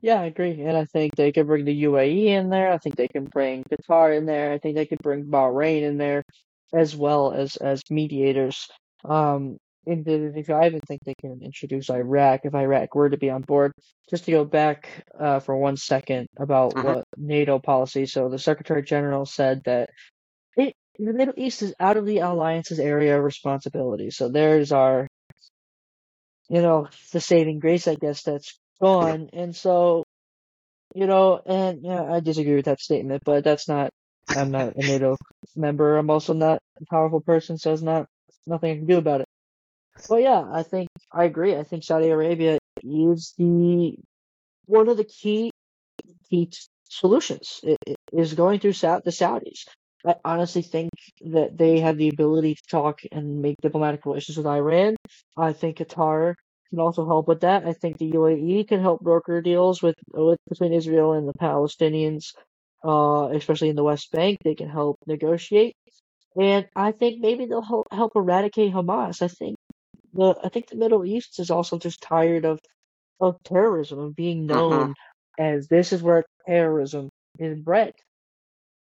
Yeah, 0.00 0.20
I 0.20 0.26
agree. 0.26 0.60
And 0.62 0.76
I 0.76 0.84
think 0.86 1.14
they 1.14 1.32
could 1.32 1.46
bring 1.46 1.64
the 1.64 1.82
UAE 1.84 2.26
in 2.26 2.50
there. 2.50 2.72
I 2.72 2.78
think 2.78 2.96
they 2.96 3.08
can 3.08 3.24
bring 3.24 3.64
Qatar 3.64 4.16
in 4.16 4.26
there. 4.26 4.52
I 4.52 4.58
think 4.58 4.76
they 4.76 4.86
could 4.86 5.02
bring 5.02 5.24
Bahrain 5.26 5.82
in 5.82 5.98
there 5.98 6.24
as 6.72 6.96
well 6.96 7.32
as 7.32 7.56
as 7.56 7.82
mediators. 7.90 8.68
Um, 9.04 9.58
and 9.86 10.04
then 10.04 10.34
if 10.36 10.48
I 10.50 10.66
even 10.66 10.80
think 10.80 11.00
they 11.04 11.14
can 11.20 11.40
introduce 11.42 11.90
Iraq 11.90 12.42
if 12.44 12.54
Iraq 12.54 12.94
were 12.94 13.10
to 13.10 13.16
be 13.18 13.30
on 13.30 13.42
board. 13.42 13.72
Just 14.08 14.24
to 14.24 14.30
go 14.32 14.44
back 14.44 15.04
uh, 15.18 15.40
for 15.40 15.56
one 15.56 15.76
second 15.76 16.28
about 16.38 16.74
Mhm. 16.74 16.82
what 16.82 17.04
NATO 17.16 17.58
policy. 17.58 18.06
So 18.06 18.28
the 18.28 18.38
Secretary 18.38 18.82
General 18.82 19.24
said 19.26 19.62
that 19.64 19.90
it, 20.56 20.74
the 20.98 21.12
Middle 21.12 21.34
East 21.36 21.62
is 21.62 21.74
out 21.80 21.96
of 21.96 22.06
the 22.06 22.20
alliance's 22.20 22.80
area 22.80 23.18
of 23.18 23.24
responsibility. 23.24 24.10
So 24.10 24.28
there's 24.28 24.72
our 24.72 25.08
you 26.48 26.62
know, 26.62 26.88
the 27.12 27.20
saving 27.20 27.60
grace, 27.60 27.86
I 27.88 27.94
guess, 27.94 28.22
that's 28.22 28.58
gone. 28.80 29.30
And 29.32 29.54
so, 29.56 30.04
you 30.94 31.06
know, 31.06 31.40
and 31.46 31.80
yeah, 31.82 32.02
I 32.02 32.20
disagree 32.20 32.56
with 32.56 32.66
that 32.66 32.80
statement, 32.80 33.22
but 33.24 33.44
that's 33.44 33.68
not, 33.68 33.90
I'm 34.34 34.50
not 34.50 34.76
a 34.76 34.82
NATO 34.82 35.16
member. 35.56 35.98
I'm 35.98 36.10
also 36.10 36.34
not 36.34 36.60
a 36.80 36.86
powerful 36.90 37.20
person, 37.20 37.58
so 37.58 37.72
it's 37.72 37.82
not, 37.82 38.06
nothing 38.46 38.72
I 38.72 38.76
can 38.76 38.86
do 38.86 38.98
about 38.98 39.22
it. 39.22 39.28
But 40.08 40.22
yeah, 40.22 40.44
I 40.52 40.62
think, 40.64 40.88
I 41.12 41.24
agree. 41.24 41.56
I 41.56 41.64
think 41.64 41.84
Saudi 41.84 42.08
Arabia 42.10 42.58
is 42.82 43.34
the, 43.38 43.96
one 44.66 44.88
of 44.88 44.96
the 44.98 45.04
key, 45.04 45.50
key 46.30 46.46
t- 46.46 46.58
solutions. 46.88 47.60
It, 47.64 47.78
it 47.86 47.96
is 48.12 48.34
going 48.34 48.60
through 48.60 48.74
Sa- 48.74 49.00
the 49.04 49.10
Saudis. 49.12 49.66
I 50.06 50.16
honestly 50.24 50.62
think 50.62 50.90
that 51.32 51.58
they 51.58 51.80
have 51.80 51.98
the 51.98 52.08
ability 52.08 52.56
to 52.56 52.62
talk 52.70 53.00
and 53.12 53.42
make 53.42 53.56
diplomatic 53.62 54.06
relations 54.06 54.38
with 54.38 54.46
Iran. 54.46 54.96
I 55.36 55.52
think 55.52 55.78
Qatar 55.78 56.34
can 56.70 56.80
also 56.80 57.06
help 57.06 57.28
with 57.28 57.40
that. 57.40 57.66
I 57.66 57.72
think 57.74 57.98
the 57.98 58.10
UAE 58.12 58.68
can 58.68 58.80
help 58.80 59.00
broker 59.00 59.40
deals 59.42 59.82
with, 59.82 59.96
with 60.12 60.38
between 60.48 60.72
Israel 60.72 61.12
and 61.12 61.28
the 61.28 61.34
Palestinians, 61.34 62.34
uh, 62.84 63.28
especially 63.34 63.70
in 63.70 63.76
the 63.76 63.84
West 63.84 64.10
Bank. 64.12 64.38
They 64.44 64.54
can 64.54 64.68
help 64.68 64.98
negotiate, 65.06 65.74
and 66.40 66.66
I 66.76 66.92
think 66.92 67.20
maybe 67.20 67.46
they'll 67.46 67.62
help, 67.62 67.86
help 67.92 68.12
eradicate 68.16 68.72
Hamas. 68.72 69.22
I 69.22 69.28
think 69.28 69.56
the 70.14 70.34
I 70.42 70.48
think 70.48 70.68
the 70.68 70.76
Middle 70.76 71.04
East 71.04 71.40
is 71.40 71.50
also 71.50 71.78
just 71.78 72.00
tired 72.02 72.44
of 72.44 72.58
of 73.20 73.36
terrorism 73.44 73.98
of 73.98 74.16
being 74.16 74.46
known 74.46 74.94
as 75.38 75.68
this 75.68 75.92
is 75.92 76.02
where 76.02 76.24
terrorism 76.46 77.08
is 77.38 77.58
bred. 77.58 77.92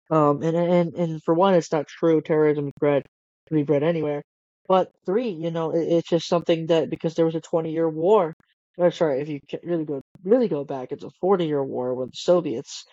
Um, 0.10 0.41
and 0.43 0.56
and 0.56 0.93
and 0.95 1.23
for 1.23 1.34
one, 1.34 1.56
it's 1.56 1.71
not 1.71 1.88
true. 1.88 2.21
Terrorism 2.21 2.67
is 2.67 2.73
bred 2.80 3.04
to 3.47 3.54
be 3.54 3.63
bred 3.63 3.84
anywhere. 3.84 4.23
But 4.67 4.91
three, 5.06 5.30
you 5.30 5.51
know, 5.51 5.71
it, 5.71 5.88
it's 5.88 6.10
just 6.10 6.27
something 6.27 6.67
that 6.67 6.89
because 6.89 7.15
there 7.15 7.25
was 7.25 7.36
a 7.36 7.41
20 7.41 7.71
year 7.71 7.89
war, 7.89 8.36
or 8.77 8.91
sorry, 8.91 9.21
if 9.21 9.30
you 9.30 9.39
really 9.63 9.86
go 9.86 10.01
really 10.23 10.47
go 10.47 10.63
back, 10.63 10.91
it's 10.91 11.03
a 11.03 11.10
40 11.21 11.45
year 11.47 11.63
war 11.63 11.93
with 11.95 12.12
the 12.12 12.17
Soviets. 12.17 12.86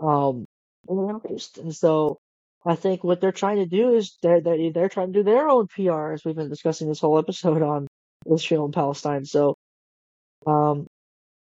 Um, 0.00 0.46
and 0.88 1.74
so 1.74 2.18
I 2.64 2.74
think 2.76 3.04
what 3.04 3.20
they're 3.20 3.32
trying 3.32 3.58
to 3.58 3.66
do 3.66 3.94
is 3.94 4.18
they're 4.22 4.40
they're, 4.40 4.72
they're 4.72 4.88
trying 4.88 5.12
to 5.12 5.20
do 5.20 5.22
their 5.24 5.48
own 5.48 5.68
PR, 5.68 6.12
as 6.12 6.24
we've 6.24 6.36
been 6.36 6.48
discussing 6.48 6.88
this 6.88 7.00
whole 7.00 7.18
episode 7.18 7.62
on 7.62 7.86
Israel 8.30 8.64
and 8.66 8.74
Palestine. 8.74 9.24
So, 9.24 9.56
um, 10.46 10.86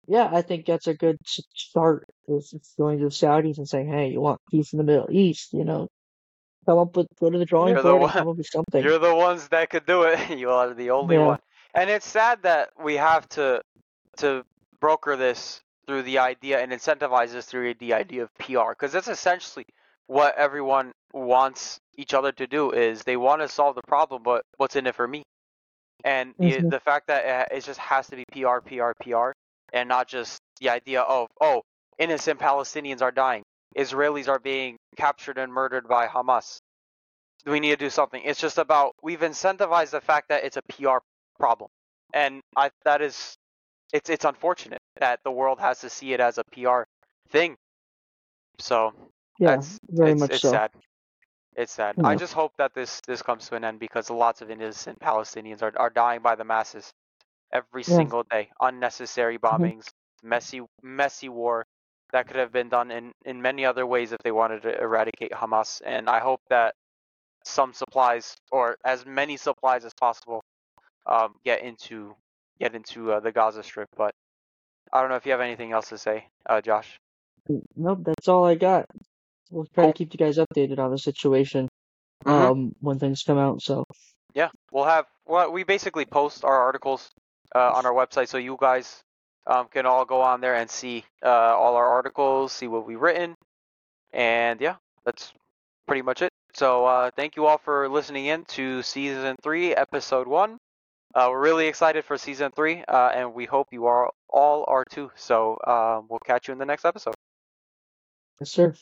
yeah, 0.08 0.30
I 0.32 0.42
think 0.42 0.66
that's 0.66 0.88
a 0.88 0.94
good 0.94 1.18
start. 1.26 2.06
Is 2.28 2.54
going 2.78 3.00
to 3.00 3.06
the 3.06 3.12
Saudis 3.12 3.58
and 3.58 3.68
saying, 3.68 3.88
"Hey, 3.90 4.10
you 4.10 4.22
want 4.22 4.42
peace 4.52 4.74
in 4.74 4.78
the 4.78 4.84
Middle 4.84 5.10
East? 5.12 5.54
You 5.54 5.66
know, 5.66 5.88
come 6.66 6.78
up 6.80 6.96
with 6.96 7.08
go 7.20 7.30
to 7.30 7.38
the 7.38 7.46
drawing 7.46 7.74
You're 7.74 7.84
the 7.84 7.90
board 7.90 8.02
and 8.04 8.12
one. 8.12 8.14
come 8.14 8.28
up 8.30 8.38
with 8.38 8.48
something." 8.48 8.84
You're 8.84 9.00
the 9.00 9.16
ones 9.16 9.48
that 9.50 9.70
could 9.70 9.86
do 9.86 10.04
it. 10.04 10.20
You 10.40 10.50
are 10.52 10.74
the 10.74 10.92
only 10.92 11.16
Yeah. 11.16 11.26
one. 11.28 11.40
And 11.74 11.90
it's 11.90 12.08
sad 12.08 12.44
that 12.44 12.70
we 12.82 12.96
have 12.96 13.28
to 13.30 13.62
to 14.18 14.44
broker 14.80 15.16
this 15.16 15.62
through 15.88 16.04
the 16.04 16.20
idea 16.20 16.60
and 16.62 16.72
incentivize 16.72 17.32
this 17.32 17.46
through 17.46 17.74
the 17.76 17.94
idea 17.94 18.24
of 18.24 18.30
PR 18.40 18.70
because 18.72 18.92
that's 18.92 19.08
essentially 19.08 19.66
what 20.08 20.36
everyone 20.38 20.92
wants 21.14 21.80
each 21.98 22.14
other 22.14 22.32
to 22.32 22.48
do 22.48 22.72
is 22.72 23.04
they 23.04 23.18
want 23.18 23.42
to 23.42 23.48
solve 23.48 23.76
the 23.76 23.82
problem 23.88 24.24
but 24.24 24.44
what's 24.58 24.76
in 24.76 24.86
it 24.88 24.96
for 24.96 25.08
me 25.08 25.24
and 26.04 26.34
the, 26.40 26.62
Mhm. 26.62 26.70
the 26.70 26.80
fact 26.80 27.08
that 27.08 27.50
it, 27.52 27.58
it 27.58 27.64
just 27.64 27.80
has 27.80 28.08
to 28.08 28.16
be 28.16 28.26
PR 28.32 28.60
PR 28.60 28.92
PR 29.02 29.32
and 29.74 29.90
not 29.90 30.08
just 30.08 30.40
the 30.62 30.70
idea 30.70 31.02
of 31.02 31.28
oh 31.42 31.62
innocent 31.98 32.40
Palestinians 32.40 33.02
are 33.02 33.12
dying 33.12 33.44
Israelis 33.78 34.28
are 34.30 34.40
being 34.40 34.78
captured 34.98 35.38
and 35.38 35.52
murdered 35.54 35.88
by 35.88 36.08
Hamas 36.08 36.60
we 37.46 37.60
need 37.60 37.72
to 37.72 37.78
do 37.78 37.90
something. 37.90 38.22
It's 38.24 38.40
just 38.40 38.58
about 38.58 38.96
we've 39.02 39.20
incentivized 39.22 39.92
the 39.92 40.02
fact 40.02 40.30
that 40.30 40.44
it's 40.44 40.58
a 40.58 40.62
PR 40.64 41.00
problem, 41.40 41.70
and 42.14 42.42
I 42.56 42.72
that 42.86 43.02
is 43.02 43.36
it's 43.94 44.10
it's 44.10 44.26
unfortunate 44.26 44.82
that 45.00 45.20
the 45.24 45.32
world 45.32 45.60
has 45.60 45.80
to 45.82 45.90
see 45.90 46.14
it 46.14 46.20
as 46.20 46.38
a 46.38 46.44
PR 46.46 46.88
thing. 47.30 47.58
So 48.60 48.94
Yeah, 49.40 49.58
that's 49.58 49.80
very 49.90 50.14
it's 50.14 50.16
much 50.16 50.32
it's 50.32 50.46
so. 50.46 50.50
sad. 50.50 50.72
It's 51.56 51.74
sad. 51.74 51.98
I 52.04 52.16
just 52.16 52.34
hope 52.34 52.54
that 52.58 52.74
this 52.74 53.02
this 53.08 53.22
comes 53.22 53.48
to 53.50 53.56
an 53.56 53.64
end 53.66 53.80
because 53.80 54.10
lots 54.10 54.42
of 54.42 54.50
innocent 54.52 55.00
Palestinians 55.00 55.62
are 55.64 55.74
are 55.78 55.90
dying 55.90 56.22
by 56.22 56.36
the 56.36 56.46
masses 56.46 56.94
every 57.52 57.84
Yeah. 57.88 57.98
single 57.98 58.24
day. 58.24 58.52
Unnecessary 58.62 59.38
Mhm. 59.52 59.74
bombings, 59.74 59.90
messy 60.24 60.62
messy 60.84 61.30
war 61.30 61.66
that 62.12 62.28
could 62.28 62.38
have 62.38 62.52
been 62.52 62.70
done 62.70 62.92
in 62.92 63.12
in 63.26 63.42
many 63.42 63.66
other 63.66 63.86
ways 63.86 64.12
if 64.12 64.20
they 64.24 64.32
wanted 64.32 64.62
to 64.64 64.80
eradicate 64.82 65.32
Hamas. 65.32 65.82
And 65.86 66.10
I 66.10 66.20
hope 66.20 66.42
that 66.50 66.76
some 67.44 67.74
supplies 67.74 68.36
or 68.52 68.78
as 68.86 69.06
many 69.06 69.38
supplies 69.38 69.86
as 69.86 69.94
possible 69.94 70.44
um, 71.06 71.36
get 71.44 71.62
into 71.64 72.16
get 72.60 72.76
into 72.76 73.12
uh, 73.12 73.20
the 73.20 73.32
Gaza 73.32 73.64
Strip. 73.64 73.90
But 73.98 74.14
I 74.94 75.02
don't 75.02 75.10
know 75.10 75.16
if 75.18 75.26
you 75.26 75.32
have 75.32 75.42
anything 75.42 75.72
else 75.72 75.90
to 75.90 75.98
say, 75.98 76.28
uh, 76.46 76.62
Josh. 76.62 77.00
Nope, 77.76 78.00
that's 78.04 78.28
all 78.28 78.46
I 78.46 78.56
got. 78.56 78.86
We'll 79.52 79.68
try 79.74 79.88
to 79.88 79.94
keep 79.94 80.14
you 80.14 80.18
guys 80.18 80.38
updated 80.38 80.80
on 80.80 80.92
the 80.92 80.98
situation 80.98 81.70
Mhm. 82.26 82.32
um 82.32 82.76
when 82.82 82.98
things 83.00 83.24
come 83.24 83.38
out. 83.38 83.62
So 83.62 83.86
Yeah, 84.34 84.50
we'll 84.72 84.86
have 84.86 85.06
well, 85.26 85.52
we 85.52 85.64
basically 85.64 86.06
post 86.06 86.44
our 86.44 86.60
articles 86.60 87.10
uh, 87.56 87.72
on 87.74 87.86
our 87.86 87.94
website, 87.94 88.28
so 88.28 88.38
you 88.38 88.58
guys 88.60 89.04
um, 89.48 89.68
can 89.68 89.86
all 89.86 90.06
go 90.06 90.22
on 90.22 90.42
there 90.42 90.56
and 90.56 90.70
see 90.70 91.04
uh, 91.24 91.30
all 91.30 91.76
our 91.76 91.88
articles, 91.88 92.52
see 92.52 92.68
what 92.68 92.86
we've 92.86 93.02
written, 93.02 93.36
and 94.12 94.60
yeah, 94.62 94.76
that's 95.06 95.34
pretty 95.88 96.02
much 96.02 96.22
it. 96.22 96.32
So 96.54 96.86
uh, 96.86 97.12
thank 97.16 97.36
you 97.36 97.46
all 97.46 97.58
for 97.58 97.90
listening 97.90 98.28
in 98.28 98.46
to 98.46 98.82
season 98.82 99.36
three, 99.44 99.76
episode 99.76 100.28
one. 100.28 100.58
Uh, 101.14 101.28
we're 101.30 101.42
really 101.42 101.68
excited 101.68 102.04
for 102.04 102.18
season 102.18 102.52
three, 102.56 102.84
uh, 102.88 103.12
and 103.16 103.34
we 103.34 103.46
hope 103.46 103.68
you 103.72 103.86
are 103.86 104.12
all 104.30 104.66
are 104.68 104.84
too. 104.90 105.12
So 105.16 105.58
um, 105.66 106.08
we'll 106.10 106.20
catch 106.26 106.48
you 106.48 106.52
in 106.52 106.58
the 106.58 106.66
next 106.66 106.86
episode. 106.86 107.14
Yes, 108.40 108.52
sir. 108.52 108.76